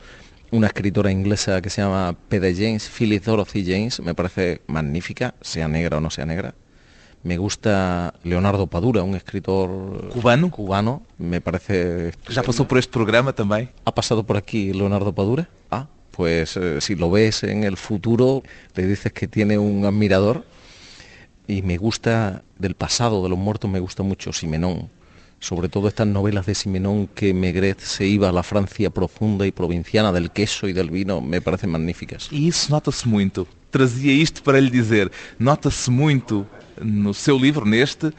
una 0.50 0.68
escritora 0.68 1.10
inglesa 1.10 1.60
que 1.62 1.70
se 1.70 1.82
llama 1.82 2.14
P.D. 2.28 2.54
James, 2.54 2.88
Phyllis 2.88 3.24
Dorothy 3.24 3.64
James, 3.64 4.00
me 4.00 4.14
parece 4.14 4.60
magnífica, 4.66 5.34
sea 5.40 5.68
negra 5.68 5.98
o 5.98 6.00
no 6.00 6.10
sea 6.10 6.26
negra. 6.26 6.54
Me 7.24 7.38
gusta 7.38 8.12
Leonardo 8.22 8.66
Padura, 8.66 9.02
un 9.02 9.14
escritor 9.14 10.10
cubano. 10.10 10.50
Cubano, 10.50 11.02
me 11.16 11.40
parece. 11.40 12.12
¿Ya 12.28 12.42
pasó 12.42 12.68
por 12.68 12.76
este 12.76 12.92
programa 12.92 13.32
también? 13.32 13.70
¿Ha 13.86 13.94
pasado 13.94 14.24
por 14.24 14.36
aquí 14.36 14.74
Leonardo 14.74 15.14
Padura? 15.14 15.48
Ah, 15.70 15.86
pues 16.16 16.56
eh, 16.56 16.80
si 16.80 16.94
lo 16.94 17.10
ves 17.10 17.42
en 17.42 17.64
el 17.64 17.76
futuro, 17.76 18.42
le 18.74 18.86
dices 18.86 19.12
que 19.12 19.26
tiene 19.26 19.58
un 19.58 19.84
admirador. 19.84 20.44
Y 21.46 21.62
me 21.62 21.76
gusta 21.76 22.42
del 22.58 22.74
pasado 22.74 23.22
de 23.22 23.28
los 23.28 23.38
muertos, 23.38 23.70
me 23.70 23.80
gusta 23.80 24.02
mucho 24.02 24.32
Simenón. 24.32 24.88
Sobre 25.40 25.68
todo 25.68 25.88
estas 25.88 26.06
novelas 26.06 26.46
de 26.46 26.54
Simenón 26.54 27.06
que 27.08 27.34
Megret 27.34 27.80
se 27.80 28.06
iba 28.06 28.30
a 28.30 28.32
la 28.32 28.42
Francia 28.42 28.88
profunda 28.88 29.46
y 29.46 29.52
provinciana 29.52 30.10
del 30.10 30.30
queso 30.30 30.68
y 30.68 30.72
del 30.72 30.90
vino, 30.90 31.20
me 31.20 31.42
parecen 31.42 31.70
magníficas. 31.70 32.28
E 32.32 32.48
isso 32.48 32.70
nota-se 32.70 33.06
muito. 33.06 33.46
Trazia 33.70 34.12
isto 34.12 34.42
para 34.42 34.60
lhe 34.60 34.70
dizer. 34.70 35.10
Nota-se 35.38 35.90
muito 35.90 36.46
no 36.80 37.12
seu 37.12 37.36
livro, 37.36 37.66
neste, 37.66 38.10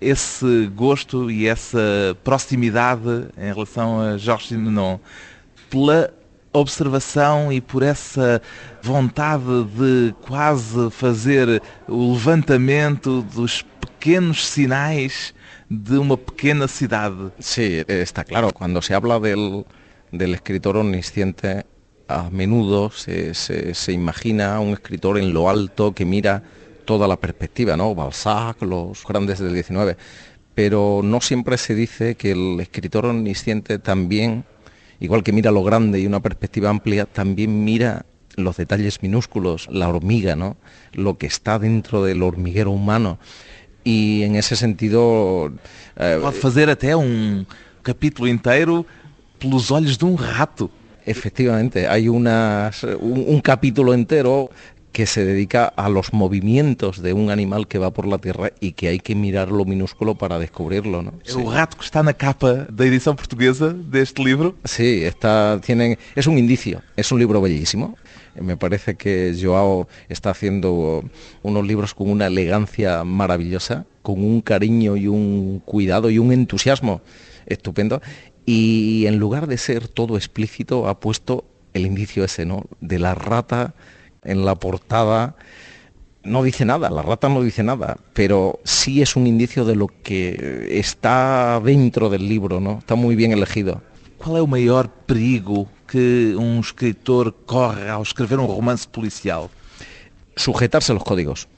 esse 0.00 0.70
gosto 0.74 1.30
e 1.30 1.46
essa 1.46 2.16
proximidade 2.24 3.26
em 3.36 3.52
relação 3.52 4.00
a 4.00 4.16
Georges 4.16 4.48
Simenon. 4.48 4.98
Observação 6.52 7.52
e 7.52 7.60
por 7.60 7.82
essa 7.82 8.42
vontade 8.82 9.64
de 9.76 10.14
quase 10.20 10.90
fazer 10.90 11.62
o 11.88 12.12
levantamento 12.12 13.22
dos 13.22 13.62
pequenos 13.80 14.46
sinais 14.46 15.34
de 15.70 15.96
uma 15.96 16.16
pequena 16.16 16.68
cidade. 16.68 17.32
Sí, 17.38 17.84
está 17.88 18.24
claro. 18.24 18.52
Cuando 18.52 18.82
se 18.82 18.94
habla 18.94 19.18
del, 19.18 19.64
del 20.10 20.34
escritor 20.34 20.76
omnisciente, 20.76 21.64
a 22.08 22.28
menudo 22.30 22.90
se, 22.90 23.32
se, 23.32 23.74
se, 23.74 23.92
imagina 23.92 24.56
a 24.56 24.60
un 24.60 24.74
escritor 24.74 25.18
en 25.18 25.32
lo 25.32 25.48
alto 25.48 25.92
que 25.92 26.04
mira 26.04 26.42
toda 26.84 27.08
la 27.08 27.16
perspectiva, 27.16 27.76
¿no? 27.76 27.94
Balzac, 27.94 28.60
los 28.62 29.04
grandes 29.06 29.38
del 29.38 29.54
19. 29.54 29.96
Pero 30.54 31.00
no 31.02 31.22
siempre 31.22 31.56
se 31.56 31.74
dice 31.74 32.14
que 32.16 32.32
el 32.32 32.60
escritor 32.60 33.06
omnisciente 33.06 33.78
también 33.78 34.44
igual 35.02 35.22
que 35.24 35.32
mira 35.32 35.50
lo 35.50 35.64
grande 35.64 36.00
y 36.00 36.06
una 36.06 36.20
perspectiva 36.20 36.70
amplia, 36.70 37.06
también 37.06 37.64
mira 37.64 38.06
los 38.36 38.56
detalles 38.56 39.02
minúsculos, 39.02 39.68
la 39.70 39.88
hormiga, 39.88 40.36
¿no? 40.36 40.56
lo 40.92 41.18
que 41.18 41.26
está 41.26 41.58
dentro 41.58 42.04
del 42.04 42.22
hormiguero 42.22 42.70
humano. 42.70 43.18
Y 43.84 44.22
en 44.22 44.36
ese 44.36 44.54
sentido... 44.54 45.52
Eh, 45.96 46.18
Pode 46.22 46.38
fazer 46.38 46.70
até 46.70 46.94
um 46.94 47.44
capítulo 47.82 48.28
inteiro 48.28 48.86
pelos 49.40 49.72
olhos 49.72 49.98
de 49.98 50.04
um 50.04 50.14
rato. 50.14 50.70
Efectivamente, 51.04 51.88
hay 51.88 52.08
unas, 52.08 52.84
un, 52.84 53.24
un 53.26 53.40
capítulo 53.40 53.92
entero 53.92 54.50
que 54.92 55.06
se 55.06 55.24
dedica 55.24 55.64
a 55.64 55.88
los 55.88 56.12
movimientos 56.12 57.02
de 57.02 57.12
un 57.14 57.30
animal 57.30 57.66
que 57.66 57.78
va 57.78 57.90
por 57.90 58.06
la 58.06 58.18
tierra 58.18 58.52
y 58.60 58.72
que 58.72 58.88
hay 58.88 59.00
que 59.00 59.14
mirar 59.14 59.50
lo 59.50 59.64
minúsculo 59.64 60.14
para 60.14 60.38
descubrirlo. 60.38 61.02
¿no? 61.02 61.14
Sí. 61.24 61.40
O 61.42 61.50
rato 61.50 61.78
que 61.78 61.84
está 61.84 62.02
na 62.02 62.12
capa 62.12 62.68
da 62.70 62.84
edição 62.84 63.16
portuguesa 63.16 63.72
deste 63.72 64.22
livro? 64.22 64.54
Sí, 64.64 65.02
está, 65.04 65.60
tienen, 65.64 65.98
es 66.14 66.26
un 66.26 66.38
indicio, 66.38 66.82
es 66.96 67.10
un 67.10 67.18
libro 67.18 67.40
bellísimo. 67.40 67.96
Me 68.38 68.56
parece 68.56 68.96
que 68.96 69.34
Joao 69.38 69.88
está 70.08 70.30
haciendo 70.30 71.04
unos 71.42 71.66
libros 71.66 71.94
con 71.94 72.10
una 72.10 72.26
elegancia 72.26 73.04
maravillosa, 73.04 73.84
con 74.02 74.24
un 74.24 74.40
cariño 74.40 74.96
y 74.96 75.06
un 75.06 75.60
cuidado 75.64 76.10
y 76.10 76.18
un 76.18 76.32
entusiasmo 76.32 77.02
estupendo. 77.46 78.00
Y 78.44 79.04
en 79.06 79.18
lugar 79.18 79.46
de 79.46 79.58
ser 79.58 79.88
todo 79.88 80.16
explícito, 80.16 80.88
ha 80.88 80.98
puesto 80.98 81.44
el 81.74 81.86
indicio 81.86 82.24
ese, 82.24 82.44
¿no? 82.44 82.64
De 82.80 82.98
la 82.98 83.14
rata 83.14 83.74
en 84.24 84.44
la 84.44 84.54
portada 84.54 85.36
no 86.24 86.42
dice 86.42 86.64
nada, 86.64 86.88
la 86.90 87.02
rata 87.02 87.28
no 87.28 87.42
dice 87.42 87.62
nada, 87.62 87.96
pero 88.12 88.60
sí 88.64 89.02
es 89.02 89.16
un 89.16 89.26
indicio 89.26 89.64
de 89.64 89.74
lo 89.74 89.88
que 89.88 90.68
está 90.70 91.60
dentro 91.64 92.10
del 92.10 92.28
libro, 92.28 92.60
¿no? 92.60 92.78
Está 92.78 92.94
muy 92.94 93.16
bien 93.16 93.32
elegido. 93.32 93.82
¿Cuál 94.18 94.36
es 94.36 94.42
el 94.42 94.48
mayor 94.48 94.88
perigo 94.88 95.66
que 95.86 96.36
un 96.36 96.58
escritor 96.58 97.34
corre 97.44 97.90
al 97.90 98.02
escribir 98.02 98.38
un 98.38 98.46
romance 98.46 98.88
policial? 98.88 99.48
Sujetarse 100.36 100.92
a 100.92 100.94
los 100.94 101.04
códigos 101.04 101.48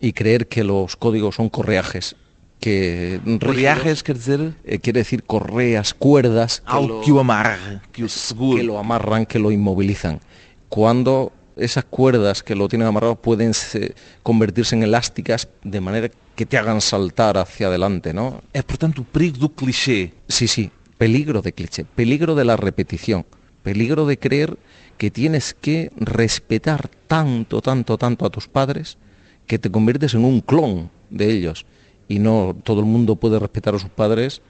y 0.00 0.12
creer 0.12 0.48
que 0.48 0.64
los 0.64 0.96
códigos 0.96 1.36
son 1.36 1.48
correajes. 1.48 2.16
Que 2.60 3.20
correajes 3.40 4.02
quiere 4.02 4.20
decir 4.20 4.54
eh, 4.64 4.78
quiere 4.80 5.00
decir 5.00 5.24
correas, 5.24 5.94
cuerdas 5.94 6.62
que 6.70 6.86
lo, 6.86 7.00
que 7.00 7.10
lo 7.10 7.20
amarre, 7.20 7.80
que 7.90 8.06
que 8.06 8.62
lo 8.62 8.78
amarran, 8.78 9.24
que 9.24 9.38
lo 9.38 9.50
inmovilizan. 9.50 10.20
Cuando 10.68 11.32
esas 11.56 11.84
cuerdas 11.84 12.42
que 12.42 12.54
lo 12.54 12.68
tienen 12.68 12.88
amarrado 12.88 13.16
pueden 13.16 13.52
convertirse 14.22 14.74
en 14.74 14.82
elásticas 14.82 15.48
de 15.62 15.80
manera 15.80 16.10
que 16.34 16.46
te 16.46 16.56
hagan 16.56 16.80
saltar 16.80 17.36
hacia 17.38 17.66
adelante, 17.66 18.14
¿no? 18.14 18.42
Es 18.52 18.64
por 18.64 18.78
tanto 18.78 19.04
perigo 19.04 19.38
del 19.38 19.50
cliché. 19.50 20.14
Sí, 20.28 20.48
sí, 20.48 20.70
peligro 20.96 21.42
de 21.42 21.52
cliché, 21.52 21.84
peligro 21.84 22.34
de 22.34 22.44
la 22.44 22.56
repetición, 22.56 23.26
peligro 23.62 24.06
de 24.06 24.18
creer 24.18 24.56
que 24.96 25.10
tienes 25.10 25.54
que 25.54 25.90
respetar 25.96 26.90
tanto, 27.06 27.60
tanto, 27.62 27.96
tanto 27.96 28.26
a 28.26 28.30
tus 28.30 28.48
padres 28.48 28.98
que 29.46 29.58
te 29.58 29.70
conviertes 29.70 30.14
en 30.14 30.24
un 30.24 30.40
clon 30.40 30.90
de 31.08 31.30
ellos. 31.30 31.66
Y 32.06 32.18
no 32.18 32.56
todo 32.64 32.80
el 32.80 32.86
mundo 32.86 33.16
puede 33.16 33.38
respetar 33.38 33.74
a 33.74 33.78
sus 33.78 33.90
padres 33.90 34.42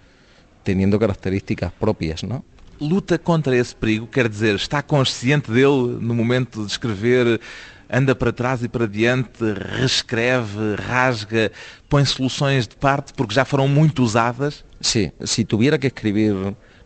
teniendo 0.62 0.98
características 0.98 1.72
propias, 1.72 2.24
¿no? 2.24 2.44
Luta 2.80 3.18
contra 3.18 3.56
esse 3.56 3.74
perigo? 3.74 4.06
Quer 4.06 4.28
dizer, 4.28 4.54
está 4.54 4.82
consciente 4.82 5.50
dele 5.50 5.98
no 6.00 6.14
momento 6.14 6.64
de 6.64 6.70
escrever, 6.70 7.40
anda 7.88 8.14
para 8.14 8.32
trás 8.32 8.62
e 8.62 8.68
para 8.68 8.86
diante, 8.86 9.52
reescreve, 9.52 10.76
rasga, 10.76 11.50
põe 11.88 12.04
soluções 12.04 12.66
de 12.66 12.76
parte 12.76 13.12
porque 13.12 13.34
já 13.34 13.44
foram 13.44 13.68
muito 13.68 14.02
usadas? 14.02 14.64
Sí, 14.80 15.12
si 15.24 15.44
tuviera 15.44 15.78
que 15.78 15.88
escribir 15.88 16.34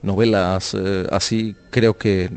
novelas 0.03 0.75
eh, 0.75 1.07
así, 1.11 1.55
creo 1.71 1.95
que 1.95 2.31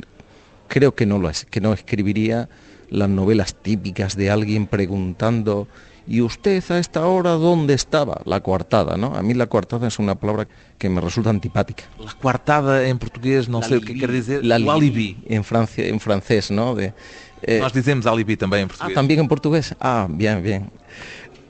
creo 0.67 0.93
que 0.93 1.05
es, 1.31 1.45
que 1.45 1.61
no 1.61 1.73
escribiría 1.73 2.49
las 2.89 3.09
novelas 3.09 3.55
típicas 3.61 4.15
de 4.15 4.29
alguien 4.29 4.65
preguntando 4.65 5.67
¿Y 6.07 6.21
usted 6.21 6.63
a 6.69 6.79
esta 6.79 7.05
hora 7.05 7.31
dónde 7.31 7.73
estaba? 7.73 8.21
La 8.23 8.39
coartada, 8.39 8.95
¿no? 8.95 9.13
A 9.13 9.21
mí 9.21 9.33
la 9.33 9.47
coartada 9.47 9.87
es 9.87 9.99
una 9.99 10.15
palabra 10.15 10.47
que 10.77 10.89
me 10.89 11.01
resulta 11.01 11.29
antipática. 11.29 11.83
La 11.99 12.13
coartada 12.13 12.87
en 12.87 12.97
portugués, 12.97 13.49
no 13.49 13.61
sé 13.61 13.77
o 13.77 13.81
que 13.81 13.93
quer 13.93 14.11
dizer. 14.11 14.45
La 14.45 14.55
alibi. 14.55 15.17
En, 15.27 15.43
Francia, 15.43 15.85
en 15.85 15.99
francés, 15.99 16.49
¿no? 16.49 16.75
De, 16.75 16.93
eh... 17.41 17.59
Nós 17.59 17.73
dizemos 17.73 18.07
alibi 18.07 18.37
também 18.37 18.63
em 18.63 18.67
português. 18.67 18.91
Ah, 18.91 18.93
también 18.93 19.19
en 19.19 19.27
portugués. 19.27 19.75
Ah, 19.79 20.07
bien, 20.09 20.41
bien. 20.41 20.71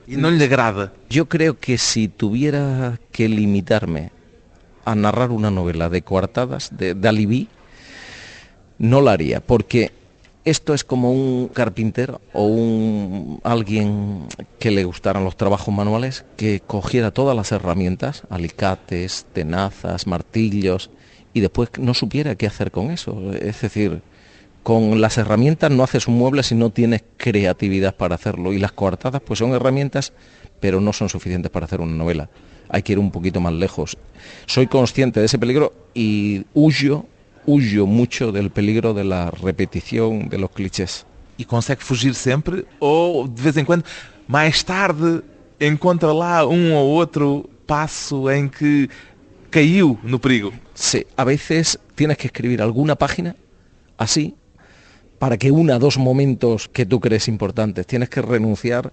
¿Y 0.07 0.17
no 0.17 0.31
le 0.31 0.43
agrada? 0.43 0.91
Yo 1.09 1.27
creo 1.27 1.59
que 1.59 1.77
si 1.77 2.07
tuviera 2.07 2.99
que 3.11 3.29
limitarme 3.29 4.11
a 4.85 4.95
narrar 4.95 5.31
una 5.31 5.51
novela 5.51 5.89
de 5.89 6.01
coartadas, 6.01 6.71
de, 6.75 6.95
de 6.95 7.07
alibi, 7.07 7.47
no 8.79 9.01
la 9.01 9.11
haría, 9.11 9.39
porque 9.41 9.91
esto 10.49 10.73
es 10.73 10.85
como 10.85 11.11
un 11.11 11.49
carpintero 11.49 12.21
o 12.31 12.45
un 12.45 13.41
alguien 13.43 14.27
que 14.59 14.71
le 14.71 14.85
gustaran 14.85 15.25
los 15.25 15.35
trabajos 15.35 15.73
manuales 15.73 16.23
que 16.37 16.61
cogiera 16.65 17.11
todas 17.11 17.35
las 17.35 17.51
herramientas, 17.51 18.23
alicates, 18.29 19.25
tenazas, 19.33 20.07
martillos 20.07 20.89
y 21.33 21.41
después 21.41 21.69
no 21.79 21.93
supiera 21.93 22.35
qué 22.35 22.47
hacer 22.47 22.71
con 22.71 22.91
eso. 22.91 23.33
Es 23.33 23.59
decir, 23.59 24.01
con 24.63 25.01
las 25.01 25.17
herramientas 25.17 25.69
no 25.69 25.83
haces 25.83 26.07
un 26.07 26.17
mueble 26.17 26.43
si 26.43 26.55
no 26.55 26.69
tienes 26.69 27.03
creatividad 27.17 27.97
para 27.97 28.15
hacerlo 28.15 28.53
y 28.53 28.59
las 28.59 28.71
coartadas 28.71 29.21
pues 29.21 29.39
son 29.39 29.51
herramientas 29.51 30.13
pero 30.61 30.79
no 30.79 30.93
son 30.93 31.09
suficientes 31.09 31.51
para 31.51 31.65
hacer 31.65 31.81
una 31.81 31.93
novela. 31.93 32.29
Hay 32.69 32.83
que 32.83 32.93
ir 32.93 32.99
un 32.99 33.11
poquito 33.11 33.41
más 33.41 33.51
lejos. 33.51 33.97
Soy 34.45 34.67
consciente 34.67 35.19
de 35.19 35.25
ese 35.25 35.39
peligro 35.39 35.73
y 35.93 36.45
huyo 36.53 37.05
huyo 37.47 37.87
mucho 37.87 38.31
del 38.31 38.51
peligro 38.51 38.93
de 38.93 39.03
la 39.03 39.31
repetición 39.31 40.29
de 40.29 40.37
los 40.37 40.51
clichés. 40.51 41.05
E 41.39 41.45
consegue 41.45 41.81
fugir 41.81 42.13
sempre 42.13 42.65
ou 42.79 43.27
de 43.27 43.41
vez 43.41 43.57
em 43.57 43.65
quando, 43.65 43.83
mais 44.27 44.63
tarde, 44.63 45.23
encontra 45.59 46.11
lá 46.13 46.45
um 46.45 46.75
ou 46.75 46.87
outro 46.89 47.49
passo 47.65 48.29
em 48.29 48.47
que 48.47 48.89
caiu 49.49 49.97
no 50.03 50.19
perigo? 50.19 50.53
Sí, 50.73 51.05
a 51.15 51.23
veces 51.23 51.79
tienes 51.95 52.17
que 52.17 52.27
escribir 52.27 52.61
alguna 52.61 52.95
página 52.95 53.35
así 53.97 54.35
para 55.19 55.37
que 55.37 55.51
una 55.51 55.79
dos 55.79 55.97
momentos 55.97 56.67
que 56.67 56.85
tú 56.85 56.99
crees 56.99 57.27
importantes. 57.27 57.87
Tienes 57.87 58.09
que 58.09 58.21
renunciar 58.21 58.91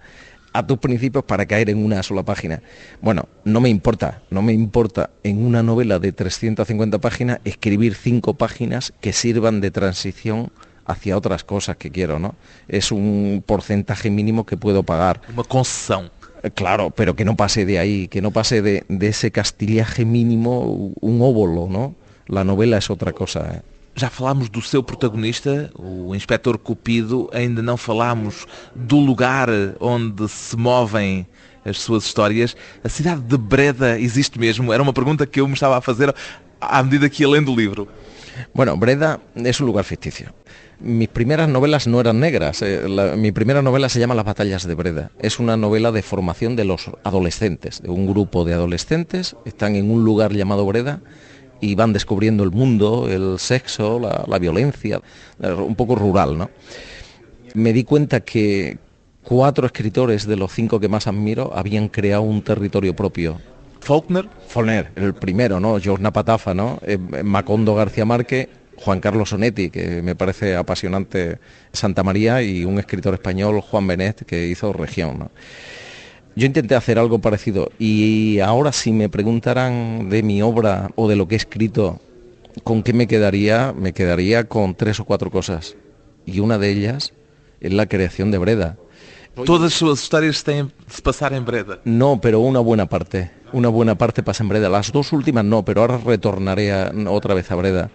a 0.55 0.65
tus 0.65 0.77
principios 0.77 1.25
para 1.25 1.45
caer 1.45 1.69
en 1.69 1.83
una 1.83 2.01
sola 2.01 2.23
página. 2.23 2.61
Bueno, 3.01 3.27
no 3.43 3.59
me 3.59 3.69
importa, 3.69 4.21
no 4.29 4.41
me 4.41 4.53
importa 4.53 5.09
en 5.23 5.45
una 5.45 5.61
novela 5.61 5.99
de 5.99 6.13
350 6.13 6.99
páginas 6.99 7.39
escribir 7.43 7.95
cinco 7.95 8.35
páginas 8.35 8.93
que 9.01 9.11
sirvan 9.11 9.59
de 9.59 9.71
transición 9.71 10.51
hacia 10.85 11.17
otras 11.17 11.43
cosas 11.43 11.75
que 11.75 11.91
quiero, 11.91 12.19
¿no? 12.19 12.35
Es 12.69 12.91
un 12.91 13.43
porcentaje 13.45 14.09
mínimo 14.09 14.45
que 14.45 14.55
puedo 14.55 14.83
pagar. 14.83 15.19
Una 15.33 15.43
concesión. 15.43 16.09
Eh, 16.41 16.51
claro, 16.51 16.91
pero 16.91 17.15
que 17.15 17.25
no 17.25 17.35
pase 17.35 17.65
de 17.65 17.79
ahí, 17.79 18.07
que 18.07 18.21
no 18.21 18.31
pase 18.31 18.61
de, 18.61 18.85
de 18.87 19.07
ese 19.07 19.31
castillaje 19.31 20.05
mínimo 20.05 20.93
un 21.01 21.21
óvulo, 21.21 21.67
¿no? 21.69 21.95
La 22.27 22.43
novela 22.43 22.77
es 22.77 22.89
otra 22.89 23.11
cosa. 23.11 23.55
¿eh? 23.55 23.74
Já 23.95 24.09
falámos 24.09 24.49
do 24.49 24.61
seu 24.61 24.83
protagonista, 24.83 25.71
o 25.73 26.13
inspetor 26.13 26.57
Cupido, 26.57 27.29
ainda 27.31 27.61
não 27.61 27.77
falámos 27.77 28.45
do 28.75 28.97
lugar 28.97 29.47
onde 29.79 30.27
se 30.27 30.57
movem 30.57 31.25
as 31.63 31.79
suas 31.79 32.05
histórias. 32.05 32.57
A 32.83 32.89
cidade 32.89 33.21
de 33.21 33.37
Breda 33.37 33.97
existe 33.97 34.37
mesmo? 34.37 34.73
Era 34.73 34.83
uma 34.83 34.91
pergunta 34.91 35.25
que 35.25 35.39
eu 35.39 35.47
me 35.47 35.53
estava 35.53 35.77
a 35.77 35.81
fazer 35.81 36.13
à 36.59 36.83
medida 36.83 37.09
que 37.09 37.23
ia 37.23 37.29
lendo 37.29 37.53
o 37.53 37.55
livro. 37.55 37.87
Bueno, 38.53 38.75
Breda 38.75 39.21
es 39.33 39.61
un 39.61 39.67
lugar 39.67 39.85
ficticio. 39.85 40.33
Mis 40.81 41.07
primeras 41.07 41.47
novelas 41.47 41.87
no 41.87 42.01
eran 42.01 42.19
negras. 42.19 42.61
Eh, 42.61 42.89
la, 42.89 43.15
mi 43.15 43.31
primera 43.31 43.61
novela 43.61 43.87
se 43.87 43.99
llama 43.99 44.13
Las 44.13 44.25
batallas 44.25 44.67
de 44.67 44.75
Breda. 44.75 45.09
Es 45.19 45.39
una 45.39 45.55
novela 45.55 45.93
de 45.93 46.01
formación 46.01 46.57
de 46.57 46.65
los 46.65 46.91
adolescentes, 47.05 47.81
de 47.81 47.89
un 47.89 48.07
grupo 48.07 48.43
de 48.43 48.53
adolescentes. 48.55 49.37
Están 49.45 49.77
en 49.77 49.89
un 49.89 50.03
lugar 50.03 50.33
llamado 50.33 50.65
Breda 50.65 50.99
y 51.65 51.75
van 51.75 51.93
descubriendo 51.93 52.43
el 52.43 52.51
mundo, 52.51 53.07
el 53.09 53.39
sexo, 53.39 53.99
la, 53.99 54.39
violencia, 54.39 55.01
un 55.39 55.75
poco 55.75 55.95
rural, 55.95 56.37
¿no? 56.37 56.49
Me 57.55 57.73
di 57.73 57.83
cuenta 57.83 58.19
que 58.19 58.77
cuatro 59.23 59.65
escritores 59.65 60.27
de 60.27 60.35
los 60.35 60.51
cinco 60.53 60.79
que 60.79 60.87
más 60.87 61.07
admiro 61.07 61.51
habían 61.55 61.87
creado 61.87 62.21
un 62.21 62.43
territorio 62.43 62.95
propio. 62.95 63.39
Faulkner. 63.79 64.27
Faulkner, 64.47 64.91
el 64.95 65.13
primero, 65.15 65.59
¿no? 65.59 65.79
George 65.79 66.03
Napatafa, 66.03 66.53
¿no? 66.53 66.79
Eh, 66.85 66.97
Macondo 66.97 67.73
García 67.73 68.05
Márquez, 68.05 68.47
Juan 68.77 68.99
Carlos 68.99 69.29
Sonetti, 69.29 69.69
que 69.69 70.01
me 70.03 70.15
parece 70.15 70.55
apasionante, 70.55 71.39
Santa 71.71 72.03
María, 72.03 72.43
y 72.43 72.65
un 72.65 72.77
escritor 72.77 73.13
español, 73.13 73.61
Juan 73.61 73.87
Benet, 73.87 74.25
que 74.25 74.47
hizo 74.47 74.71
Región, 74.73 75.17
¿no? 75.17 75.31
Yo 76.35 76.45
intenté 76.45 76.75
hacer 76.75 76.99
algo 76.99 77.19
parecido 77.19 77.71
y 77.79 78.39
ahora 78.39 78.73
si 78.73 78.91
me 78.91 79.07
preguntaran 79.07 80.09
de 80.09 80.21
mi 80.21 80.41
obra 80.41 80.91
o 80.95 81.07
de 81.07 81.15
lo 81.15 81.27
que 81.27 81.35
he 81.35 81.37
escrito, 81.37 82.01
¿con 82.63 82.83
qué 82.83 82.91
me 82.91 83.07
quedaría? 83.07 83.73
Me 83.73 83.93
quedaría 83.93 84.43
con 84.43 84.75
tres 84.75 84.99
o 84.99 85.05
cuatro 85.05 85.31
cosas. 85.31 85.77
Y 86.25 86.39
una 86.39 86.57
de 86.57 86.71
ellas 86.71 87.13
es 87.61 87.71
la 87.71 87.85
creación 87.85 88.31
de 88.31 88.37
Breda. 88.37 88.77
Todas 89.45 89.73
sus 89.73 90.01
historias 90.01 90.43
tienen 90.43 90.69
que 90.69 91.01
pasar 91.01 91.33
en 91.33 91.45
Breda. 91.45 91.79
No, 91.85 92.19
pero 92.21 92.39
una 92.41 92.59
buena 92.59 92.85
parte. 92.87 93.31
Una 93.53 93.69
buena 93.69 93.95
parte 93.97 94.23
pasa 94.23 94.43
en 94.43 94.49
Breda. 94.49 94.67
Las 94.69 94.91
dos 94.91 95.13
últimas 95.13 95.45
no, 95.45 95.63
pero 95.63 95.81
ahora 95.81 95.97
retornaré 95.97 96.73
otra 97.07 97.33
vez 97.33 97.49
a 97.51 97.55
Breda. 97.55 97.89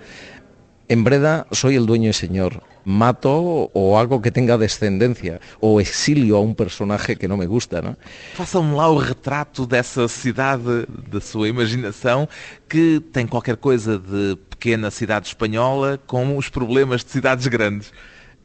En 0.88 1.04
Breda 1.04 1.46
soy 1.50 1.76
el 1.76 1.86
dueño 1.86 2.10
y 2.10 2.14
señor. 2.14 2.62
Mato 2.84 3.70
o 3.72 3.96
algo 3.96 4.20
que 4.20 4.30
tenga 4.30 4.56
descendencia 4.56 5.40
o 5.60 5.80
exilio 5.80 6.36
a 6.36 6.40
un 6.40 6.54
personaje 6.54 7.16
que 7.16 7.28
no 7.28 7.36
me 7.36 7.46
gusta. 7.46 7.82
¿no? 7.82 7.96
Façam 8.34 8.74
lá 8.74 8.88
o 8.88 8.98
retrato 8.98 9.66
dessa 9.66 10.08
cidade 10.08 10.86
da 11.10 11.20
sua 11.20 11.48
imaginação 11.48 12.28
que 12.68 13.00
tem 13.12 13.26
qualquer 13.26 13.56
coisa 13.56 13.98
de 13.98 14.36
pequena 14.48 14.90
cidade 14.90 15.28
espanhola 15.28 15.98
com 16.06 16.36
os 16.36 16.48
problemas 16.48 17.04
de 17.04 17.10
cidades 17.10 17.46
grandes. 17.46 17.92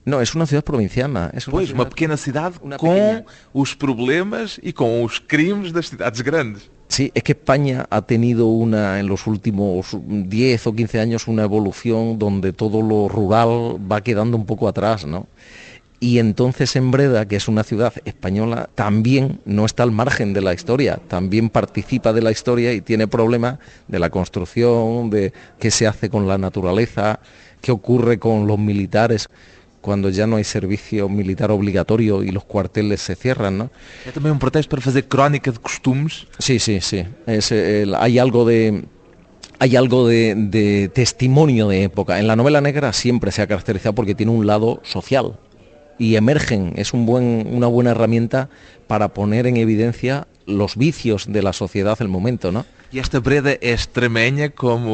Não, 0.05 0.21
é 0.21 0.23
uma 0.35 0.45
cidade 0.45 0.63
provinciana. 0.63 1.31
É 1.33 1.39
uma, 1.39 1.51
pois, 1.51 1.67
cidade, 1.67 1.73
uma 1.73 1.85
pequena 1.85 2.17
cidade 2.17 2.59
com 2.59 2.69
pequena... 2.69 3.25
os 3.53 3.73
problemas 3.73 4.59
e 4.61 4.71
com 4.71 5.03
os 5.03 5.17
crimes 5.17 5.71
das 5.71 5.89
cidades 5.89 6.21
grandes. 6.21 6.69
Sí, 6.87 7.11
es 7.15 7.23
que 7.23 7.31
España 7.31 7.87
ha 7.89 8.03
tenido 8.03 8.47
una, 8.47 8.99
en 8.99 9.07
los 9.07 9.25
últimos 9.27 9.97
10 10.07 10.67
o 10.67 10.75
15 10.75 10.99
años, 10.99 11.27
una 11.27 11.43
evolución 11.43 12.19
donde 12.19 12.53
todo 12.53 12.81
lo 12.81 13.07
rural 13.09 13.77
va 13.91 14.01
quedando 14.01 14.37
un 14.37 14.45
poco 14.45 14.67
atrás, 14.67 15.05
¿no? 15.05 15.27
Y 15.99 16.19
entonces 16.19 16.75
en 16.75 16.91
Breda, 16.91 17.25
que 17.25 17.37
es 17.37 17.47
una 17.47 17.63
ciudad 17.63 17.93
española, 18.05 18.69
también 18.75 19.39
no 19.45 19.65
está 19.65 19.81
al 19.83 19.91
margen 19.91 20.33
de 20.33 20.41
la 20.41 20.53
historia, 20.53 20.99
también 21.07 21.49
participa 21.49 22.13
de 22.13 22.21
la 22.21 22.31
historia 22.31 22.73
y 22.73 22.81
tiene 22.81 23.07
problemas 23.07 23.57
de 23.87 23.99
la 23.99 24.09
construcción, 24.09 25.09
de 25.09 25.33
qué 25.57 25.71
se 25.71 25.87
hace 25.87 26.09
con 26.09 26.27
la 26.27 26.37
naturaleza, 26.37 27.19
qué 27.61 27.71
ocurre 27.71 28.19
con 28.19 28.45
los 28.45 28.59
militares 28.59 29.29
cuando 29.85 30.09
ya 30.09 30.25
no 30.25 30.37
hay 30.37 30.43
servicio 30.43 31.07
militar 31.07 31.51
obligatorio 31.51 32.23
y 32.23 32.31
los 32.31 32.43
cuarteles 32.43 33.01
se 33.01 33.15
cierran, 33.15 33.55
¿no? 33.59 33.69
É 34.03 34.11
também 34.11 34.31
um 34.31 34.39
pretexto 34.39 34.67
para 34.67 34.81
fazer 34.81 35.03
crónica 35.03 35.51
de 35.51 35.59
costumes. 35.59 36.25
Sí, 36.39 36.57
sí, 36.57 36.81
sí. 36.81 37.05
Es, 37.27 37.51
hay 37.51 38.17
algo 38.17 38.45
de 38.45 38.83
hay 39.59 39.75
algo 39.75 40.07
de, 40.07 40.33
de 40.33 40.89
testimonio 40.89 41.67
de 41.67 41.83
época. 41.83 42.19
En 42.19 42.25
la 42.25 42.35
novela 42.35 42.61
negra 42.61 42.93
siempre 42.93 43.31
se 43.31 43.43
ha 43.43 43.47
caracterizado 43.47 43.93
porque 43.93 44.15
tiene 44.15 44.31
un 44.31 44.47
lado 44.47 44.81
social 44.81 45.37
y 45.99 46.15
emergen. 46.15 46.73
Es 46.77 46.91
un 46.91 47.05
buen, 47.05 47.45
una 47.51 47.67
buena 47.67 47.91
herramienta 47.91 48.49
para 48.87 49.13
poner 49.13 49.45
en 49.45 49.55
evidencia 49.55 50.27
los 50.47 50.77
vicios 50.77 51.27
de 51.29 51.43
la 51.43 51.53
sociedad 51.53 51.95
del 51.99 52.07
momento, 52.07 52.51
¿no? 52.51 52.65
E 52.93 52.99
esta 52.99 53.19
Breda 53.19 53.51
é 53.61 53.71
extremeña 53.73 54.49
como 54.49 54.91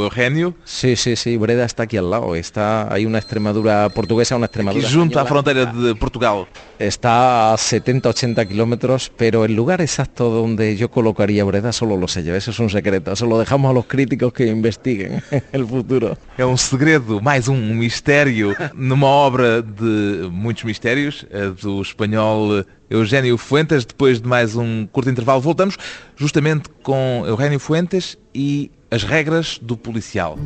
o 0.00 0.02
Eugenio, 0.04 0.54
Sí, 0.64 0.96
sí, 0.96 1.16
sí. 1.16 1.36
Breda 1.36 1.64
está 1.64 1.84
aquí 1.84 1.96
al 1.96 2.10
lado. 2.10 2.34
Está, 2.34 2.92
hay 2.92 3.06
una 3.06 3.18
Extremadura 3.18 3.88
portuguesa, 3.90 4.36
una 4.36 4.46
Extremadura. 4.46 4.88
junto 4.88 5.18
à 5.18 5.22
española. 5.22 5.28
fronteira 5.28 5.66
de 5.66 5.94
Portugal. 5.94 6.46
Está 6.78 7.52
a 7.52 7.56
70-80 7.56 8.48
kilómetros, 8.48 9.12
pero 9.16 9.44
el 9.44 9.54
lugar 9.54 9.80
exacto 9.80 10.28
donde 10.30 10.76
yo 10.76 10.90
colocaría 10.90 11.44
Breda 11.44 11.72
solo 11.72 11.96
lo 11.96 12.08
sé 12.08 12.24
yo, 12.24 12.34
eso 12.34 12.50
es 12.50 12.58
un 12.58 12.68
secreto, 12.70 13.12
eso 13.12 13.26
lo 13.26 13.38
dejamos 13.38 13.70
a 13.70 13.74
los 13.74 13.86
críticos 13.86 14.32
que 14.32 14.46
investiguen 14.46 15.22
el 15.52 15.66
futuro. 15.66 16.16
É 16.36 16.44
um 16.44 16.56
segredo, 16.56 17.20
mais 17.20 17.46
um 17.48 17.56
mistério, 17.74 18.56
numa 18.74 19.06
obra 19.06 19.62
de 19.62 20.28
muitos 20.32 20.64
mistérios, 20.64 21.26
a 21.32 21.50
do 21.50 21.80
espanhol 21.80 22.64
Eugénio 22.88 23.36
Fuentes. 23.38 23.84
Depois 23.84 24.20
de 24.20 24.28
mais 24.28 24.56
um 24.56 24.86
curto 24.86 25.10
intervalo, 25.10 25.40
voltamos 25.40 25.76
justamente 26.16 26.68
com 26.82 27.24
Eugénio 27.26 27.58
Fuentes 27.58 28.16
e 28.34 28.70
as 28.90 29.02
regras 29.02 29.58
do 29.60 29.76
policial. 29.76 30.38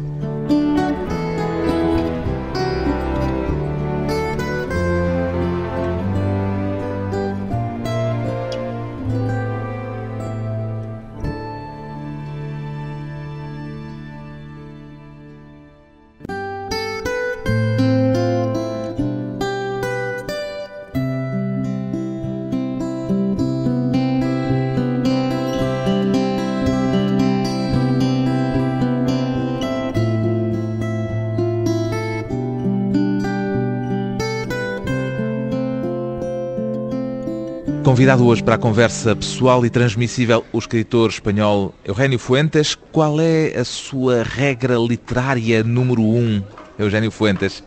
Convidado 37.99 38.29
hoje 38.29 38.45
para 38.45 38.55
a 38.55 38.59
conversa 38.59 39.17
pessoal 39.17 39.67
e 39.67 39.71
transmissível 39.71 40.45
o 40.53 40.59
escritor 40.61 41.11
espanhol 41.11 41.75
Eugénio 41.85 42.21
Fuentes, 42.21 42.79
qual 42.93 43.21
é 43.21 43.59
a 43.59 43.65
sua 43.65 44.23
regra 44.23 44.77
literária 44.79 45.65
número 45.65 46.03
um, 46.03 46.41
Eugénio 46.79 47.11
Fuentes? 47.11 47.65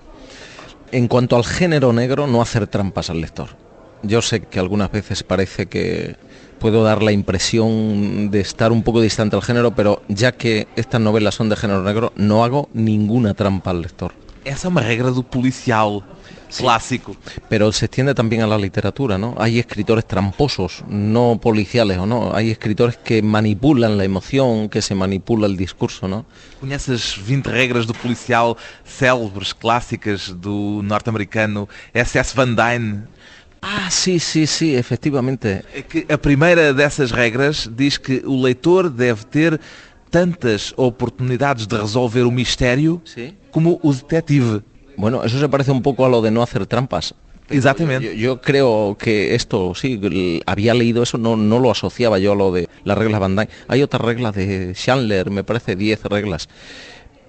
En 0.93 1.09
cuanto 1.09 1.35
al 1.35 1.43
género 1.43 1.91
negro, 1.91 2.27
no 2.27 2.41
hacer 2.41 2.65
trampas 2.67 3.09
al 3.09 3.19
lector. 3.19 3.49
Yo 4.03 4.21
sé 4.21 4.39
que 4.39 4.57
algunas 4.57 4.89
veces 4.89 5.21
parece 5.21 5.65
que 5.65 6.15
puedo 6.59 6.81
dar 6.81 7.03
la 7.03 7.11
impresión 7.11 8.31
de 8.31 8.39
estar 8.39 8.71
un 8.71 8.83
poco 8.83 9.01
distante 9.01 9.35
al 9.35 9.41
género, 9.41 9.75
pero 9.75 10.01
ya 10.07 10.31
que 10.31 10.69
estas 10.77 11.01
novelas 11.01 11.35
son 11.35 11.49
de 11.49 11.57
género 11.57 11.83
negro, 11.83 12.13
no 12.15 12.45
hago 12.45 12.69
ninguna 12.73 13.33
trampa 13.33 13.71
al 13.71 13.81
lector. 13.81 14.13
Essa 14.45 14.67
é 14.67 14.69
uma 14.69 14.79
regra 14.79 15.11
do 15.11 15.23
policial 15.23 16.01
clássico. 16.57 17.15
Pero 17.49 17.71
se 17.71 17.85
extiende 17.85 18.13
también 18.13 18.41
a 18.41 18.47
la 18.47 18.57
literatura, 18.57 19.17
¿no? 19.17 19.35
Hay 19.37 19.59
escritores 19.59 20.05
tramposos, 20.05 20.83
no 20.87 21.39
policiales 21.41 21.97
o 21.97 22.05
no. 22.05 22.35
Hay 22.35 22.51
escritores 22.51 22.97
que 22.97 23.21
manipulan 23.21 23.97
la 23.97 24.03
emoción, 24.03 24.69
que 24.69 24.81
se 24.81 24.95
manipula 24.95 25.47
el 25.47 25.57
discurso, 25.57 26.07
¿no? 26.07 26.25
Conheces 26.59 27.19
20 27.25 27.49
regras 27.49 27.87
do 27.87 27.93
policial 27.93 28.55
célebres, 28.85 29.53
clássicas 29.53 30.29
do 30.29 30.81
norte-americano 30.83 31.67
S.S. 31.93 32.35
Van 32.35 32.55
Dyne? 32.55 33.07
Ah, 33.61 33.89
sí, 33.91 34.19
sí, 34.19 34.47
sí, 34.47 34.75
efectivamente. 34.75 35.63
É 35.73 36.13
a 36.13 36.17
primeira 36.17 36.73
dessas 36.73 37.11
regras 37.11 37.69
diz 37.71 37.97
que 37.97 38.23
o 38.25 38.41
leitor 38.41 38.89
deve 38.89 39.23
ter 39.25 39.59
tantas 40.09 40.73
oportunidades 40.75 41.67
de 41.67 41.77
resolver 41.77 42.23
o 42.23 42.31
mistério 42.31 43.01
como 43.51 43.79
o 43.83 43.93
detetive. 43.93 44.61
Bueno, 45.01 45.23
eso 45.23 45.39
se 45.39 45.49
parece 45.49 45.71
un 45.71 45.81
poco 45.81 46.05
a 46.05 46.09
lo 46.09 46.21
de 46.21 46.29
no 46.29 46.43
hacer 46.43 46.67
trampas. 46.67 47.15
Exactamente. 47.49 48.15
Yo, 48.15 48.35
yo 48.35 48.41
creo 48.41 48.95
que 48.99 49.33
esto, 49.33 49.73
sí, 49.73 49.99
había 50.45 50.75
leído 50.75 51.01
eso, 51.01 51.17
no, 51.17 51.35
no 51.35 51.57
lo 51.57 51.71
asociaba 51.71 52.19
yo 52.19 52.33
a 52.33 52.35
lo 52.35 52.51
de 52.51 52.69
las 52.83 52.95
reglas 52.99 53.19
Van 53.19 53.35
Dyne. 53.35 53.49
Hay 53.67 53.81
otras 53.81 54.03
reglas 54.03 54.35
de 54.35 54.73
Chandler, 54.75 55.31
me 55.31 55.43
parece 55.43 55.75
10 55.75 56.03
reglas. 56.03 56.47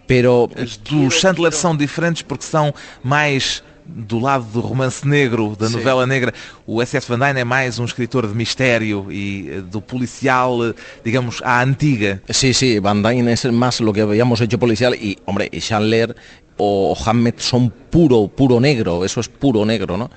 Pero 0.06 0.50
As 0.54 0.76
do 0.76 1.10
Chandler 1.10 1.54
são 1.54 1.74
diferentes 1.74 2.20
porque 2.22 2.44
são 2.44 2.74
mais 3.02 3.64
do 3.86 4.18
lado 4.18 4.44
do 4.44 4.60
romance 4.60 5.08
negro, 5.08 5.56
da 5.58 5.66
Sim. 5.66 5.78
novela 5.78 6.06
negra. 6.06 6.34
O 6.66 6.82
S.S. 6.82 7.08
Van 7.08 7.18
Dyne 7.18 7.40
é 7.40 7.44
mais 7.44 7.78
um 7.78 7.84
escritor 7.86 8.26
de 8.26 8.34
mistério 8.34 9.10
e 9.10 9.48
eh, 9.50 9.60
do 9.62 9.80
policial, 9.80 10.64
eh, 10.64 10.74
digamos, 11.02 11.40
à 11.42 11.60
antiga. 11.62 12.22
Sí, 12.30 12.52
sí, 12.52 12.78
Van 12.78 13.02
Dyne 13.02 13.32
es 13.32 13.44
más 13.46 13.80
lo 13.80 13.92
que 13.92 14.02
habíamos 14.02 14.40
hecho 14.40 14.58
policial 14.58 14.94
y, 14.94 15.18
hombre, 15.24 15.50
Chandler 15.58 16.14
o 16.64 16.96
Hammett 17.04 17.40
son 17.40 17.70
puro, 17.70 18.28
puro 18.28 18.60
negro, 18.60 19.04
eso 19.04 19.20
es 19.20 19.28
puro 19.28 19.64
negro, 19.64 19.96
¿no? 19.96 20.10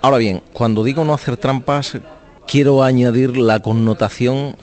Ahora 0.00 0.18
bien, 0.18 0.42
cuando 0.52 0.84
digo 0.84 1.04
no 1.04 1.12
hacer 1.12 1.36
trampas, 1.36 1.98
quiero 2.46 2.84
añadir 2.84 3.36
la 3.36 3.60
connotación 3.60 4.56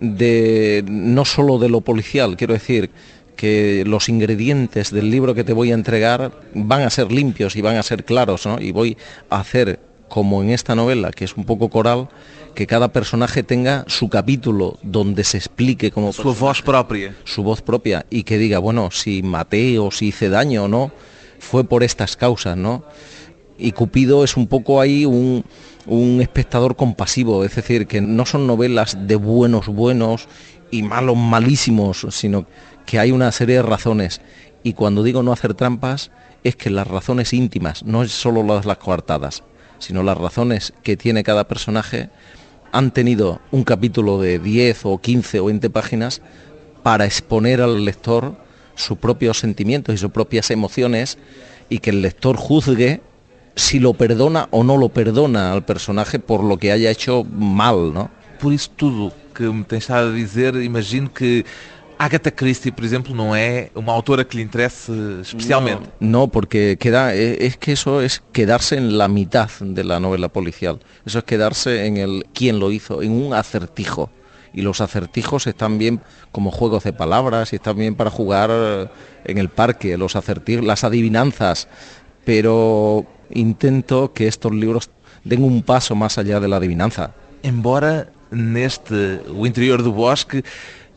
de 0.00 0.84
no 0.88 1.24
solo 1.24 1.58
de 1.58 1.68
lo 1.68 1.80
policial, 1.80 2.36
quiero 2.36 2.54
decir 2.54 2.90
que 3.36 3.84
los 3.86 4.08
ingredientes 4.08 4.90
del 4.90 5.10
libro 5.10 5.34
que 5.34 5.44
te 5.44 5.52
voy 5.52 5.70
a 5.70 5.74
entregar 5.74 6.32
van 6.54 6.82
a 6.82 6.90
ser 6.90 7.12
limpios 7.12 7.54
y 7.56 7.62
van 7.62 7.76
a 7.76 7.82
ser 7.82 8.04
claros, 8.04 8.46
¿no? 8.46 8.60
Y 8.60 8.72
voy 8.72 8.98
a 9.30 9.40
hacer 9.40 9.78
como 10.10 10.42
en 10.42 10.50
esta 10.50 10.74
novela, 10.74 11.10
que 11.12 11.24
es 11.24 11.36
un 11.38 11.44
poco 11.44 11.70
coral, 11.70 12.08
que 12.54 12.66
cada 12.66 12.92
personaje 12.92 13.42
tenga 13.42 13.84
su 13.86 14.10
capítulo 14.10 14.78
donde 14.82 15.24
se 15.24 15.38
explique 15.38 15.90
como 15.90 16.12
Sua 16.12 16.34
voz 16.34 16.60
própria. 16.60 17.14
su 17.24 17.42
voz 17.42 17.62
propia 17.62 18.04
y 18.10 18.24
que 18.24 18.36
diga, 18.36 18.58
bueno, 18.58 18.90
si 18.90 19.22
maté 19.22 19.78
o 19.78 19.90
si 19.90 20.08
hice 20.08 20.28
daño 20.28 20.64
o 20.64 20.68
no, 20.68 20.90
fue 21.38 21.64
por 21.64 21.82
estas 21.82 22.16
causas, 22.16 22.56
¿no? 22.56 22.84
Y 23.56 23.72
Cupido 23.72 24.24
es 24.24 24.36
un 24.36 24.46
poco 24.46 24.80
ahí 24.80 25.06
un, 25.06 25.44
un 25.86 26.20
espectador 26.20 26.76
compasivo, 26.76 27.44
es 27.44 27.54
decir, 27.54 27.86
que 27.86 28.00
no 28.00 28.26
son 28.26 28.46
novelas 28.46 28.96
de 29.06 29.16
buenos 29.16 29.68
buenos 29.68 30.28
y 30.70 30.82
malos 30.82 31.16
malísimos, 31.16 32.06
sino 32.10 32.46
que 32.84 32.98
hay 32.98 33.12
una 33.12 33.32
serie 33.32 33.56
de 33.56 33.62
razones. 33.62 34.20
Y 34.62 34.72
cuando 34.72 35.02
digo 35.02 35.22
no 35.22 35.32
hacer 35.32 35.54
trampas, 35.54 36.10
es 36.44 36.56
que 36.56 36.70
las 36.70 36.86
razones 36.86 37.32
íntimas, 37.32 37.84
no 37.84 38.02
es 38.02 38.12
solo 38.12 38.42
las, 38.42 38.66
las 38.66 38.78
coartadas, 38.78 39.42
sino 39.80 40.04
las 40.04 40.16
razones 40.16 40.72
que 40.84 40.96
tiene 40.96 41.24
cada 41.24 41.48
personaje, 41.48 42.08
han 42.72 42.92
tenido 42.92 43.40
un 43.50 43.64
capítulo 43.64 44.20
de 44.20 44.38
10 44.38 44.86
o 44.86 44.98
15 44.98 45.40
o 45.40 45.46
20 45.46 45.70
páginas 45.70 46.22
para 46.84 47.04
exponer 47.04 47.60
al 47.60 47.84
lector 47.84 48.36
sus 48.76 48.96
propios 48.98 49.38
sentimientos 49.38 49.94
y 49.94 49.98
sus 49.98 50.12
propias 50.12 50.50
emociones 50.50 51.18
y 51.68 51.80
que 51.80 51.90
el 51.90 52.02
lector 52.02 52.36
juzgue 52.36 53.00
si 53.56 53.80
lo 53.80 53.94
perdona 53.94 54.48
o 54.52 54.62
no 54.62 54.76
lo 54.76 54.90
perdona 54.90 55.52
al 55.52 55.64
personaje 55.64 56.18
por 56.18 56.44
lo 56.44 56.56
que 56.58 56.72
haya 56.72 56.90
hecho 56.90 57.24
mal, 57.24 57.92
¿no? 57.92 58.10
Por 58.40 58.52
isso 58.54 58.70
tudo 58.74 59.12
que 59.34 59.44
me 59.44 59.64
tem 59.64 59.78
estado 59.78 60.12
a 60.14 60.62
imagino 60.62 61.12
que 61.12 61.44
Agatha 62.00 62.30
Christie, 62.30 62.72
por 62.72 62.82
exemplo, 62.82 63.14
não 63.14 63.36
é 63.36 63.70
uma 63.74 63.92
autora 63.92 64.24
que 64.24 64.34
lhe 64.34 64.42
interesse 64.42 64.90
especialmente. 65.20 65.82
No, 66.00 66.28
porque 66.28 66.78
queda, 66.78 67.14
eh, 67.14 67.36
es 67.44 67.58
que 67.58 67.72
eso 67.72 68.00
es 68.00 68.22
quedarse 68.32 68.78
en 68.78 68.96
la 68.96 69.06
mitad 69.06 69.50
de 69.60 69.84
la 69.84 70.00
novela 70.00 70.30
policial. 70.30 70.80
Eso 71.04 71.18
es 71.18 71.24
quedarse 71.24 71.84
en 71.84 71.98
el 71.98 72.24
quién 72.32 72.58
lo 72.58 72.72
hizo, 72.72 73.02
en 73.02 73.12
un 73.12 73.34
acertijo. 73.34 74.08
Y 74.54 74.62
los 74.62 74.80
acertijos 74.80 75.46
están 75.46 75.76
bien 75.76 76.00
como 76.32 76.50
juegos 76.50 76.84
de 76.84 76.94
palabras 76.94 77.52
y 77.52 77.56
están 77.56 77.76
bien 77.76 77.94
para 77.94 78.08
jugar 78.08 78.48
eh, 78.50 78.88
en 79.26 79.36
el 79.36 79.50
parque, 79.50 79.98
los 79.98 80.16
acertijos, 80.16 80.64
las 80.64 80.84
adivinanzas. 80.84 81.68
Pero 82.24 83.04
intento 83.28 84.14
que 84.14 84.26
estos 84.26 84.54
libros 84.54 84.88
den 85.22 85.44
un 85.44 85.62
paso 85.62 85.94
más 85.94 86.16
allá 86.16 86.40
de 86.40 86.48
la 86.48 86.56
adivinanza. 86.56 87.12
Embora 87.42 88.08
neste 88.30 89.20
O 89.28 89.46
Interior 89.46 89.82
do 89.82 89.92
Bosque 89.92 90.42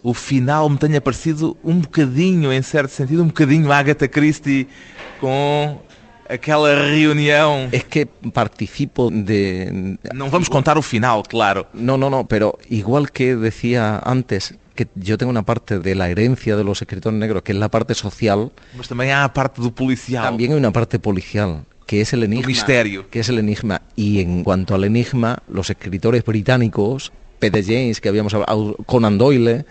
o 0.04 0.14
final 0.14 0.70
me 0.70 0.78
tenha 0.78 1.00
parecido 1.00 1.58
um 1.64 1.80
bocadinho, 1.80 2.52
em 2.52 2.62
certo 2.62 2.92
sentido, 2.92 3.24
um 3.24 3.28
bocadinho 3.28 3.72
Agatha 3.72 4.08
Christie 4.08 4.68
com 5.20 5.80
aquela 6.28 6.76
reunião. 6.76 7.70
Es 7.72 7.84
que 7.84 8.06
participo 8.06 9.10
de... 9.10 9.98
Não 10.14 10.30
vamos 10.30 10.50
contar 10.50 10.78
o 10.78 10.82
final, 10.82 11.24
claro. 11.24 11.66
No, 11.74 11.98
no, 11.98 12.10
no, 12.10 12.26
pero 12.26 12.60
igual 12.70 13.08
que 13.08 13.36
decía 13.38 14.02
antes, 14.04 14.54
que 14.76 14.88
yo 14.96 15.18
tengo 15.18 15.30
una 15.30 15.44
parte 15.44 15.80
de 15.80 15.96
la 15.96 16.10
herencia 16.10 16.58
de 16.58 16.66
los 16.66 16.82
escritores 16.82 17.18
negros, 17.18 17.44
que 17.44 17.54
es 17.54 17.58
la 17.58 17.70
parte 17.70 17.94
social. 17.94 18.52
Mas 18.76 18.88
também 18.88 19.12
há 19.12 19.24
a 19.24 19.34
parte 19.34 19.62
do 19.62 19.72
policial. 19.72 20.24
También 20.24 20.52
hay 20.52 20.58
una 20.58 20.72
parte 20.72 21.00
policial, 21.00 21.64
que 21.86 22.02
es 22.02 22.12
el 22.14 22.24
enigma. 22.24 22.48
misterio. 22.48 23.10
Que 23.10 23.20
es 23.20 23.30
el 23.30 23.40
enigma. 23.40 23.82
Y 23.96 24.20
en 24.20 24.44
cuanto 24.44 24.76
al 24.76 24.84
enigma, 24.84 25.44
los 25.48 25.70
escritores 25.70 26.26
británicos, 26.26 27.14
P.D. 27.40 27.64
James, 27.64 28.02
que 28.02 28.10
habíamos 28.10 28.34
hablado, 28.34 28.76
Conan 28.86 29.18
Doyle, 29.18 29.66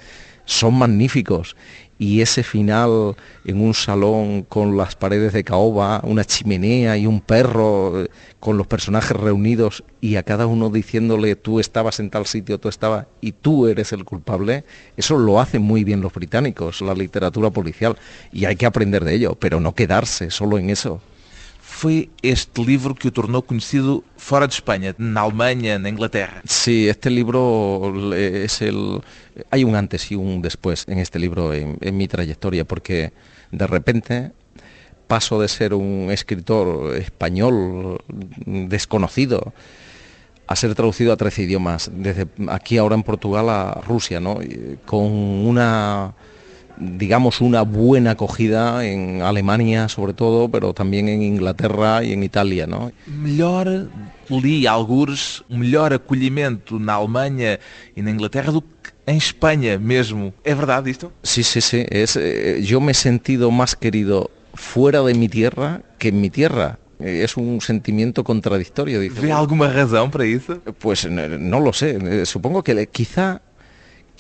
son 0.45 0.75
magníficos. 0.75 1.57
Y 1.99 2.21
ese 2.21 2.43
final 2.43 3.15
en 3.45 3.61
un 3.61 3.75
salón 3.75 4.43
con 4.43 4.77
las 4.77 4.97
paredes 4.97 5.33
de 5.33 5.45
caoba, 5.45 6.01
una 6.03 6.25
chimenea 6.25 6.97
y 6.97 7.07
un 7.07 7.21
perro, 7.21 8.03
eh, 8.03 8.09
con 8.41 8.59
los 8.59 8.67
personajes 8.67 9.17
reunidos 9.17 9.85
y 10.01 10.17
a 10.17 10.25
cada 10.25 10.47
uno 10.47 10.69
diciéndole 10.69 11.37
tú 11.37 11.61
estabas 11.61 12.01
en 12.01 12.11
tal 12.11 12.27
sitio, 12.27 12.59
tú 12.59 12.69
estabas 12.69 13.07
y 13.21 13.31
tú 13.31 13.69
eres 13.69 13.93
el 13.93 14.05
culpable, 14.05 14.65
eso 14.97 15.17
lo 15.17 15.41
hacen 15.41 15.63
muy 15.63 15.85
bien 15.85 16.01
los 16.01 16.13
británicos, 16.13 16.81
la 16.81 16.95
literatura 16.95 17.51
policial. 17.51 17.97
Y 18.33 18.47
hay 18.47 18.57
que 18.57 18.67
aprender 18.67 19.05
de 19.05 19.15
ello, 19.15 19.37
pero 19.39 19.61
no 19.61 19.77
quedarse 19.77 20.33
solo 20.33 20.59
en 20.59 20.71
eso. 20.71 21.01
Foi 21.83 22.11
este 22.23 22.63
livro 22.63 22.95
que 22.95 23.09
o 23.09 23.11
tornou 23.11 23.43
conhecido 23.43 24.05
fora 24.15 24.47
de 24.47 24.55
Espanha, 24.55 24.95
na 25.03 25.23
Alemanha, 25.27 25.83
na 25.83 25.89
Inglaterra. 25.91 26.39
Sí, 26.47 26.87
este 26.87 27.11
libro 27.11 27.91
le- 27.91 28.45
es 28.47 28.63
el... 28.63 29.03
Hay 29.51 29.65
un 29.65 29.75
antes 29.75 30.07
y 30.13 30.15
un 30.15 30.43
después 30.43 30.87
en 30.87 30.99
este 31.03 31.19
libro, 31.19 31.51
en, 31.53 31.79
en 31.81 31.97
mi 31.97 32.07
trayectoria, 32.07 32.63
porque 32.65 33.11
de 33.51 33.67
repente 33.67 34.31
paso 35.09 35.41
de 35.43 35.49
ser 35.49 35.75
un 35.75 36.09
escritor 36.13 36.95
español 36.95 37.99
desconocido 38.47 39.53
a 40.47 40.55
ser 40.55 40.75
traducido 40.77 41.13
a 41.13 41.17
13 41.17 41.43
idiomas, 41.43 41.91
desde 41.93 42.29
aquí 42.49 42.79
ahora 42.79 42.95
en 42.95 43.03
Portugal 43.03 43.49
a 43.49 43.81
Rusia, 43.87 44.21
¿no? 44.21 44.39
Con 44.87 45.03
una 45.11 46.15
digamos 46.77 47.41
una 47.41 47.63
buena 47.63 48.13
acogida 48.13 48.85
en 48.87 49.23
Alemania 49.23 49.89
sobre 49.89 50.15
todo, 50.15 50.49
pero 50.49 50.73
también 50.73 51.09
en 51.09 51.23
Inglaterra 51.23 52.03
y 52.03 52.13
en 52.13 52.23
Italia, 52.23 52.67
¿no? 52.67 52.93
Melhor 53.07 53.89
li 54.31 54.67
algures, 54.67 55.43
um 55.51 55.59
melhor 55.59 55.93
acolhimento 55.93 56.79
na 56.79 56.95
Alemanha 56.95 57.59
e 57.95 58.03
na 58.03 58.11
Inglaterra 58.11 58.53
do 58.53 58.63
que 58.63 58.91
em 59.07 59.17
Espanha 59.17 59.79
mesmo. 59.79 60.33
É 60.45 60.55
verdade 60.55 60.91
isto? 60.91 61.13
Sí, 61.23 61.43
sí, 61.43 61.61
sí. 61.61 61.85
Es, 61.91 62.17
eh, 62.17 62.61
yo 62.63 62.81
me 62.81 62.93
he 62.93 62.95
sentido 62.95 63.51
más 63.51 63.75
querido 63.75 64.31
fuera 64.55 65.03
de 65.03 65.15
mi 65.15 65.29
tierra 65.29 65.83
que 65.99 66.09
en 66.09 66.21
mi 66.21 66.31
tierra. 66.31 66.79
Eh, 67.01 67.25
es 67.25 67.37
un 67.37 67.61
sentimiento 67.61 68.23
contradictorio. 68.23 69.01
Dice, 69.01 69.21
Vê 69.21 69.33
alguma 69.33 69.69
razão 69.69 70.09
para 70.09 70.25
isso? 70.25 70.61
Pues 70.79 71.05
no, 71.05 71.29
no 71.29 71.61
lo 71.61 71.73
sé. 71.73 71.99
Eh, 72.01 72.27
Supongo 72.27 72.63
que 72.63 72.87
quizá 72.87 73.43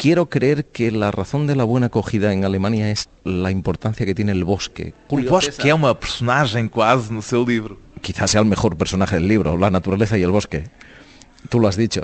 quiero 0.02 0.28
creer 0.28 0.64
que 0.64 0.90
la 0.90 1.12
razón 1.12 1.46
de 1.46 1.54
la 1.54 1.62
buena 1.62 1.86
acogida 1.86 2.32
en 2.32 2.44
Alemania 2.44 2.90
es 2.90 3.08
la 3.22 3.52
importancia 3.52 4.04
que 4.04 4.16
tiene 4.16 4.32
el 4.32 4.42
bosque. 4.42 4.94
O 5.08 5.16
Bosque 5.22 5.68
é 5.68 5.74
uma 5.74 5.94
personagem 5.94 6.66
quase 6.68 7.12
no 7.12 7.22
seu 7.22 7.44
livro. 7.44 7.78
quizás 8.00 8.32
sea 8.32 8.40
el 8.40 8.48
mejor 8.48 8.76
personaje 8.76 9.14
del 9.14 9.28
libro, 9.28 9.56
la 9.56 9.70
naturaleza 9.70 10.18
y 10.18 10.24
el 10.24 10.32
bosque. 10.32 10.64
Tú 11.48 11.60
lo 11.60 11.68
has 11.68 11.76
dicho. 11.76 12.02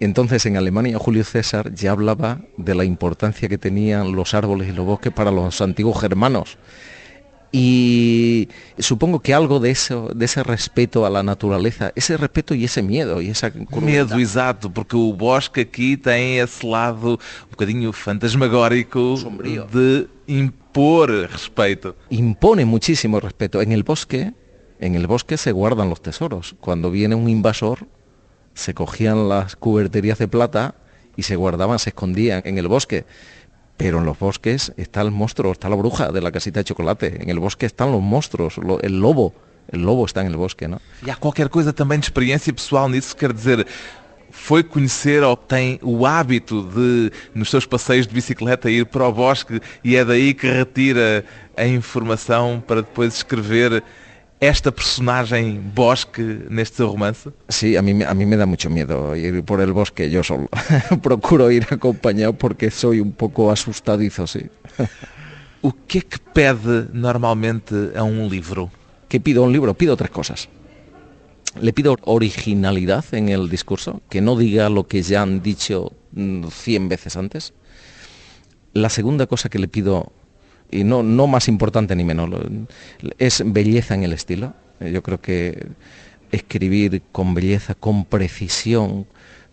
Entonces 0.00 0.46
en 0.46 0.56
Alemania 0.56 0.98
Julio 0.98 1.24
César 1.24 1.74
ya 1.74 1.90
hablaba 1.90 2.40
de 2.56 2.74
la 2.74 2.84
importancia 2.84 3.50
que 3.50 3.58
tenían 3.58 4.12
los 4.12 4.32
árboles 4.32 4.68
y 4.70 4.72
los 4.72 4.86
bosques 4.86 5.12
para 5.12 5.30
los 5.30 5.60
antiguos 5.60 6.00
germanos. 6.00 6.56
Y 7.52 8.48
supongo 8.78 9.20
que 9.20 9.32
algo 9.32 9.60
de 9.60 9.70
eso, 9.70 10.10
de 10.14 10.24
ese 10.24 10.42
respeto 10.42 11.06
a 11.06 11.10
la 11.10 11.22
naturaleza, 11.22 11.92
ese 11.94 12.16
respeto 12.16 12.54
y 12.54 12.64
ese 12.64 12.82
miedo 12.82 13.22
y 13.22 13.28
esa 13.28 13.50
crueldad. 13.50 13.80
Medo, 13.80 14.18
exato, 14.18 14.70
porque 14.70 14.96
o 14.96 15.12
Bosque 15.12 15.62
aqui 15.62 15.96
tem 15.96 16.38
esse 16.38 16.66
lado 16.66 17.14
um 17.46 17.50
bocadinho 17.50 17.92
fantasmagórico 17.92 19.16
Sombrío. 19.16 19.66
de 19.66 20.06
impor 20.28 21.10
respeito. 21.30 21.94
impone 22.10 22.64
muchísimo 22.64 23.20
respeto. 23.20 23.62
En 23.62 23.72
el 23.72 23.84
bosque, 23.84 24.32
en 24.80 24.94
el 24.94 25.06
bosque 25.06 25.36
se 25.38 25.52
guardan 25.52 25.88
los 25.88 26.02
tesoros. 26.02 26.56
Cuando 26.60 26.90
viene 26.90 27.14
un 27.14 27.28
invasor, 27.28 27.86
se 28.54 28.74
cogían 28.74 29.28
las 29.28 29.56
cuberterías 29.56 30.18
de 30.18 30.28
plata 30.28 30.74
y 31.16 31.22
se 31.22 31.36
guardaban, 31.36 31.78
se 31.78 31.90
escondían 31.90 32.42
en 32.44 32.58
el 32.58 32.68
bosque. 32.68 33.06
Pero 33.76 33.98
en 33.98 34.06
los 34.06 34.18
bosques 34.18 34.72
está 34.76 35.02
el 35.02 35.10
monstruo, 35.10 35.52
está 35.52 35.68
la 35.68 35.76
bruja 35.76 36.10
de 36.10 36.20
la 36.20 36.32
casita 36.32 36.60
de 36.60 36.64
chocolate. 36.64 37.22
En 37.22 37.28
el 37.28 37.38
bosque 37.38 37.66
están 37.66 37.92
los 37.92 38.00
monstruos, 38.02 38.56
lo- 38.58 38.80
el 38.80 38.98
lobo. 39.00 39.34
El 39.70 39.82
lobo 39.82 40.06
está 40.06 40.20
en 40.20 40.28
el 40.28 40.36
bosque, 40.36 40.68
¿no? 40.68 40.80
E 41.04 41.10
há 41.10 41.16
qualquer 41.16 41.48
coisa 41.50 41.72
também 41.72 41.98
de 41.98 42.06
experiência 42.06 42.52
pessoal 42.52 42.88
nisso, 42.88 43.16
quer 43.16 43.32
dizer, 43.32 43.66
foi 44.30 44.62
conhecer 44.62 45.24
ou 45.24 45.36
tem 45.36 45.80
o 45.82 46.06
hábito 46.06 46.62
de, 46.62 47.10
nos 47.34 47.50
seus 47.50 47.66
passeios 47.66 48.06
de 48.06 48.14
bicicleta, 48.14 48.70
ir 48.70 48.86
para 48.86 49.08
o 49.08 49.12
bosque 49.12 49.60
e 49.82 49.96
é 49.96 50.04
daí 50.04 50.34
que 50.34 50.46
retira 50.48 51.24
a 51.56 51.66
informação 51.66 52.62
para 52.64 52.80
depois 52.82 53.14
escrever 53.14 53.82
esta 54.40 54.70
personagem 54.70 55.60
Bosque 55.74 56.22
neste 56.50 56.76
seu 56.76 56.88
romance? 56.92 57.30
Sí, 57.48 57.76
a 57.76 57.82
mí, 57.82 57.94
me- 57.94 58.04
a 58.04 58.14
mí 58.14 58.26
me 58.26 58.36
da 58.36 58.44
mucho 58.46 58.68
miedo 58.70 59.16
ir 59.16 59.42
por 59.44 59.60
el 59.60 59.72
bosque 59.72 60.10
yo 60.10 60.22
solo. 60.22 60.48
Procuro 61.02 61.50
ir 61.50 61.66
acompañado 61.70 62.32
porque 62.34 62.70
soy 62.70 63.00
un 63.00 63.12
poco 63.12 63.50
asustadizo, 63.50 64.26
sí. 64.26 64.46
O 65.62 65.72
que 65.72 65.98
é 65.98 66.02
que 66.02 66.18
pede 66.20 66.86
normalmente 66.92 67.74
a 67.96 68.04
um 68.04 68.28
livro? 68.28 68.70
¿Qué 69.08 69.18
pido 69.18 69.42
a 69.42 69.46
un 69.46 69.52
libro? 69.52 69.74
Pido 69.74 69.96
tres 69.96 70.10
cosas. 70.10 70.48
Le 71.58 71.72
pido 71.72 71.96
originalidad 72.04 73.04
en 73.12 73.30
el 73.30 73.48
discurso, 73.48 74.00
que 74.10 74.20
no 74.20 74.36
diga 74.36 74.68
lo 74.68 74.86
que 74.86 75.02
ya 75.02 75.22
han 75.22 75.42
dicho 75.42 75.90
mm, 76.12 76.48
cien 76.52 76.88
veces 76.88 77.16
antes. 77.16 77.52
La 78.74 78.90
segunda 78.90 79.26
cosa 79.26 79.48
que 79.48 79.58
le 79.58 79.66
pido, 79.66 80.12
y 80.70 80.84
no, 80.84 81.02
no 81.02 81.26
más 81.26 81.48
importante 81.48 81.94
ni 81.96 82.04
menos, 82.04 82.28
es 83.18 83.42
belleza 83.46 83.94
en 83.94 84.02
el 84.04 84.12
estilo. 84.12 84.54
Eh, 84.80 84.90
Yo 84.92 85.02
creo 85.02 85.20
que 85.20 85.66
escribir 86.32 87.02
con 87.12 87.34
belleza, 87.34 87.74
con 87.74 88.04
precisión, 88.04 89.06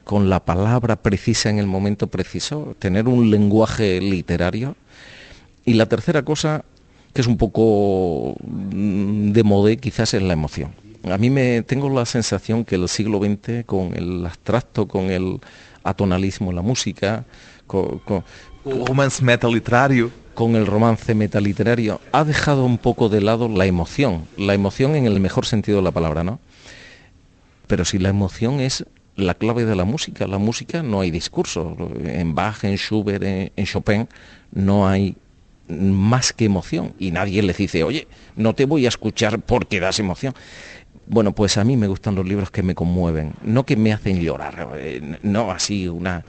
con 0.04 0.30
la 0.30 0.43
palabra 0.43 0.95
precisa 0.97 1.49
en 1.49 1.60
el 1.60 1.67
momento 1.67 2.08
preciso, 2.08 2.76
tener 2.80 3.08
un 3.08 3.30
lenguaje 3.30 4.02
literario. 4.02 4.76
Y 5.65 5.73
la 5.76 5.86
tercera 5.88 6.23
cosa, 6.23 6.65
que 7.13 7.21
es 7.21 7.28
un 7.28 7.38
poco 7.38 8.36
mm, 8.43 9.32
de 9.32 9.43
modé, 9.43 9.78
quizás 9.78 10.13
es 10.13 10.21
la 10.21 10.34
emoción. 10.34 10.71
A 11.10 11.17
mí 11.17 11.30
me 11.30 11.62
tengo 11.63 11.89
la 11.89 12.06
sensación 12.06 12.63
que 12.65 12.76
el 12.76 12.88
siglo 12.89 13.19
XX, 13.19 13.65
con 13.65 13.95
el 13.95 14.26
abstracto, 14.26 14.88
con 14.88 15.10
el 15.12 15.39
atonalismo 15.84 16.49
en 16.49 16.56
la 16.56 16.62
música, 16.62 17.26
co- 17.67 18.02
co- 18.06 18.23
O 18.65 18.86
romance 18.88 19.21
metaliterário? 19.23 20.10
Con 20.33 20.55
el 20.55 20.65
romance 20.65 21.13
metaliterario, 21.15 22.01
ha 22.11 22.23
dejado 22.23 22.65
un 22.65 22.77
poco 22.77 23.09
de 23.09 23.21
lado 23.21 23.47
la 23.47 23.65
emoción, 23.65 24.27
la 24.37 24.53
emoción 24.53 24.95
en 24.95 25.05
el 25.05 25.19
mejor 25.19 25.45
sentido 25.45 25.77
de 25.77 25.83
la 25.83 25.91
palabra, 25.91 26.23
¿no? 26.23 26.39
Pero 27.67 27.85
si 27.85 27.99
la 27.99 28.09
emoción 28.09 28.59
es 28.59 28.85
la 29.15 29.35
clave 29.35 29.65
de 29.65 29.75
la 29.75 29.85
música, 29.85 30.27
la 30.27 30.37
música 30.37 30.83
no 30.83 31.01
hay 31.01 31.11
discurso. 31.11 31.77
En 32.03 32.35
Bach, 32.35 32.63
en 32.63 32.75
Schubert, 32.77 33.23
en, 33.23 33.65
Chopin, 33.65 34.07
no 34.51 34.87
hay 34.87 35.15
más 35.67 36.33
que 36.33 36.45
emoción. 36.45 36.93
Y 36.99 37.11
nadie 37.11 37.41
les 37.43 37.57
dice, 37.57 37.83
oye, 37.83 38.07
no 38.35 38.53
te 38.53 38.65
voy 38.65 38.85
a 38.85 38.89
escuchar 38.89 39.39
porque 39.39 39.79
das 39.79 39.99
emoción. 39.99 40.33
Bueno, 41.05 41.33
pues 41.33 41.57
a 41.57 41.63
mí 41.63 41.77
me 41.77 41.87
gustan 41.87 42.15
los 42.15 42.27
libros 42.27 42.49
que 42.49 42.63
me 42.63 42.75
conmueven, 42.75 43.33
no 43.43 43.65
que 43.65 43.75
me 43.75 43.91
hacen 43.91 44.21
llorar, 44.21 44.69
eh, 44.77 45.17
no 45.21 45.51
así 45.51 45.89
una, 45.89 46.23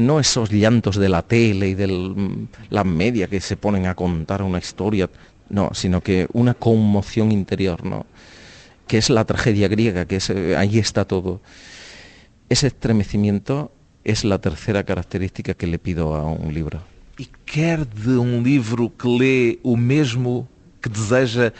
no 0.00 0.20
esos 0.20 0.50
llantos 0.50 0.96
de 0.96 1.08
la 1.08 1.22
tele 1.22 1.68
y 1.68 1.74
de 1.74 2.46
la 2.70 2.84
media 2.84 3.28
que 3.28 3.40
se 3.40 3.56
ponen 3.56 3.86
a 3.86 3.94
contar 3.94 4.42
una 4.42 4.58
historia, 4.58 5.08
no, 5.48 5.70
sino 5.74 6.00
que 6.00 6.26
una 6.32 6.54
conmoción 6.54 7.32
interior, 7.32 7.84
¿no? 7.84 8.06
Que 8.86 8.98
es 8.98 9.10
la 9.10 9.24
tragedia 9.24 9.68
griega, 9.68 10.04
que 10.06 10.16
es, 10.16 10.30
eh, 10.30 10.56
ahí 10.56 10.78
está 10.78 11.04
todo. 11.04 11.40
Ese 12.48 12.66
estremecimiento 12.66 13.72
es 14.04 14.24
la 14.24 14.38
tercera 14.38 14.84
característica 14.84 15.54
que 15.54 15.66
le 15.66 15.78
pido 15.78 16.14
a 16.14 16.24
un 16.24 16.52
libro. 16.52 16.80
E 17.18 17.26
quer 17.44 17.84
de 17.84 18.16
um 18.16 18.42
livro 18.42 18.90
que 18.90 19.06
lê 19.06 19.58
o 19.62 19.76
mesmo 19.76 20.48
que 20.80 20.88
deseja 20.88 21.52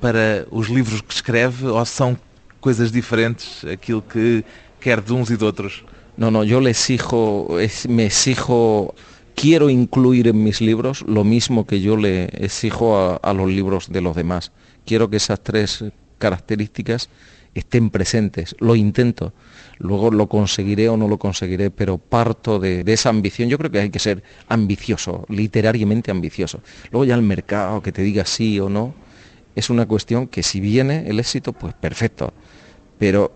para 0.00 0.46
os 0.50 0.68
livros 0.68 1.02
que 1.02 1.12
escreve 1.12 1.66
ou 1.66 1.84
são 1.84 2.18
coisas 2.60 2.90
diferentes 2.90 3.64
aquilo 3.64 4.00
que 4.00 4.42
quer 4.80 5.02
de 5.02 5.12
uns 5.12 5.28
e 5.28 5.36
de 5.36 5.44
outros? 5.44 5.84
No, 6.16 6.30
no, 6.30 6.44
yo 6.44 6.60
le 6.60 6.70
exijo, 6.70 7.56
me 7.88 8.06
exijo, 8.06 8.94
quiero 9.34 9.68
incluir 9.68 10.28
en 10.28 10.42
mis 10.44 10.60
libros 10.60 11.02
lo 11.08 11.24
mismo 11.24 11.66
que 11.66 11.80
yo 11.80 11.96
le 11.96 12.26
exijo 12.26 12.96
a, 12.96 13.16
a 13.16 13.32
los 13.32 13.48
libros 13.48 13.90
de 13.90 14.00
los 14.00 14.14
demás. 14.14 14.52
Quiero 14.86 15.10
que 15.10 15.16
esas 15.16 15.42
tres 15.42 15.84
características 16.18 17.08
estén 17.54 17.90
presentes. 17.90 18.54
Lo 18.60 18.76
intento. 18.76 19.32
Luego 19.78 20.10
lo 20.10 20.28
conseguiré 20.28 20.88
o 20.88 20.96
no 20.96 21.08
lo 21.08 21.18
conseguiré, 21.18 21.70
pero 21.70 21.98
parto 21.98 22.58
de, 22.58 22.84
de 22.84 22.92
esa 22.92 23.08
ambición. 23.08 23.48
Yo 23.48 23.58
creo 23.58 23.70
que 23.70 23.80
hay 23.80 23.90
que 23.90 23.98
ser 23.98 24.22
ambicioso, 24.48 25.24
literariamente 25.28 26.10
ambicioso. 26.10 26.60
Luego 26.90 27.04
ya 27.04 27.14
el 27.14 27.22
mercado 27.22 27.82
que 27.82 27.92
te 27.92 28.02
diga 28.02 28.24
sí 28.24 28.60
o 28.60 28.68
no, 28.68 28.94
es 29.54 29.70
una 29.70 29.86
cuestión 29.86 30.26
que 30.26 30.42
si 30.42 30.60
viene 30.60 31.08
el 31.08 31.18
éxito, 31.18 31.52
pues 31.52 31.74
perfecto. 31.74 32.32
Pero 32.98 33.32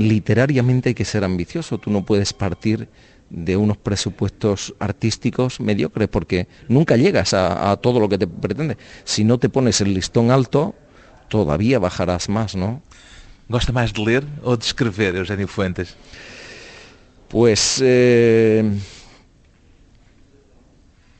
literariamente 0.00 0.90
hay 0.90 0.94
que 0.94 1.04
ser 1.04 1.24
ambicioso. 1.24 1.78
Tú 1.78 1.90
no 1.90 2.04
puedes 2.04 2.32
partir 2.32 2.88
de 3.28 3.56
unos 3.56 3.76
presupuestos 3.76 4.74
artísticos 4.80 5.60
mediocres, 5.60 6.08
porque 6.08 6.48
nunca 6.68 6.96
llegas 6.96 7.32
a, 7.32 7.70
a 7.70 7.76
todo 7.76 8.00
lo 8.00 8.08
que 8.08 8.18
te 8.18 8.26
pretende. 8.26 8.76
Si 9.04 9.22
no 9.22 9.38
te 9.38 9.48
pones 9.48 9.80
el 9.80 9.94
listón 9.94 10.30
alto, 10.30 10.74
todavía 11.28 11.78
bajarás 11.78 12.28
más, 12.28 12.56
¿no? 12.56 12.82
Gosta 13.50 13.72
mais 13.72 13.92
de 13.92 13.98
ler 13.98 14.22
ou 14.46 14.56
de 14.56 14.64
escrever, 14.64 15.16
Eugênio 15.16 15.48
Fuentes? 15.48 15.96
Pues 17.28 17.82
eh, 17.82 18.62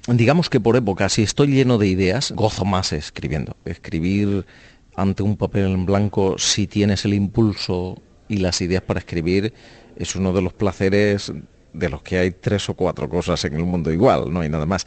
digamos 0.06 0.48
que 0.48 0.60
por 0.60 0.76
época, 0.76 1.08
si 1.08 1.22
estoy 1.22 1.48
lleno 1.48 1.76
de 1.76 1.88
ideas, 1.88 2.30
gozo 2.30 2.64
más 2.64 2.92
escribiendo. 2.92 3.56
Escribir 3.64 4.46
ante 4.94 5.24
un 5.24 5.36
papel 5.36 5.74
en 5.74 5.86
blanco, 5.86 6.36
si 6.38 6.68
tienes 6.68 7.04
el 7.04 7.14
impulso 7.14 8.00
y 8.30 8.36
las 8.36 8.60
ideas 8.60 8.82
para 8.82 9.00
escribir, 9.00 9.52
es 9.96 10.14
uno 10.14 10.32
de 10.32 10.40
los 10.40 10.52
placeres 10.52 11.32
de 11.72 11.88
los 11.88 12.00
que 12.02 12.18
hay 12.18 12.30
tres 12.30 12.68
o 12.68 12.74
cuatro 12.74 13.08
cosas 13.08 13.44
en 13.44 13.54
el 13.54 13.64
mundo 13.64 13.92
igual, 13.92 14.32
no 14.32 14.40
hay 14.40 14.48
nada 14.48 14.66
más. 14.66 14.86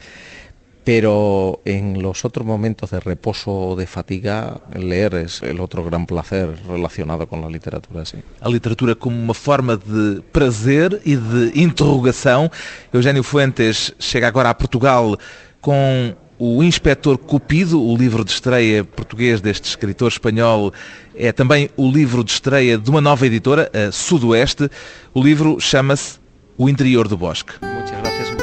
Pero 0.82 1.62
en 1.64 2.02
los 2.02 2.26
otros 2.26 2.46
momentos 2.46 2.90
de 2.90 3.00
reposo 3.00 3.50
o 3.50 3.76
de 3.76 3.86
fatiga, 3.86 4.60
leer 4.74 5.14
es 5.14 5.42
el 5.42 5.60
otro 5.60 5.82
gran 5.82 6.04
placer 6.04 6.58
relacionado 6.68 7.26
con 7.26 7.40
la 7.40 7.48
literatura. 7.48 8.04
Sí. 8.04 8.18
A 8.40 8.48
literatura 8.50 8.94
como 8.94 9.16
uma 9.16 9.32
forma 9.32 9.78
de 9.78 10.20
prazer 10.30 11.00
e 11.06 11.16
de 11.16 11.52
interrogação. 11.54 12.50
Eugênio 12.92 13.22
Fuentes 13.22 13.94
chega 13.98 14.28
agora 14.28 14.50
a 14.50 14.54
Portugal 14.54 15.16
com 15.62 16.14
o 16.38 16.62
Inspetor 16.62 17.18
Cupido, 17.18 17.82
o 17.82 17.96
livro 17.96 18.24
de 18.24 18.30
estreia 18.30 18.84
português 18.84 19.40
deste 19.40 19.68
escritor 19.68 20.08
espanhol, 20.08 20.72
é 21.14 21.32
também 21.32 21.70
o 21.76 21.90
livro 21.90 22.24
de 22.24 22.32
estreia 22.32 22.76
de 22.76 22.90
uma 22.90 23.00
nova 23.00 23.26
editora, 23.26 23.70
a 23.72 23.92
Sudoeste. 23.92 24.68
O 25.12 25.22
livro 25.22 25.58
chama-se 25.60 26.18
O 26.58 26.68
Interior 26.68 27.08
do 27.08 27.16
Bosque. 27.16 27.52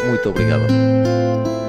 Muito 0.07 0.29
obrigado. 0.29 1.60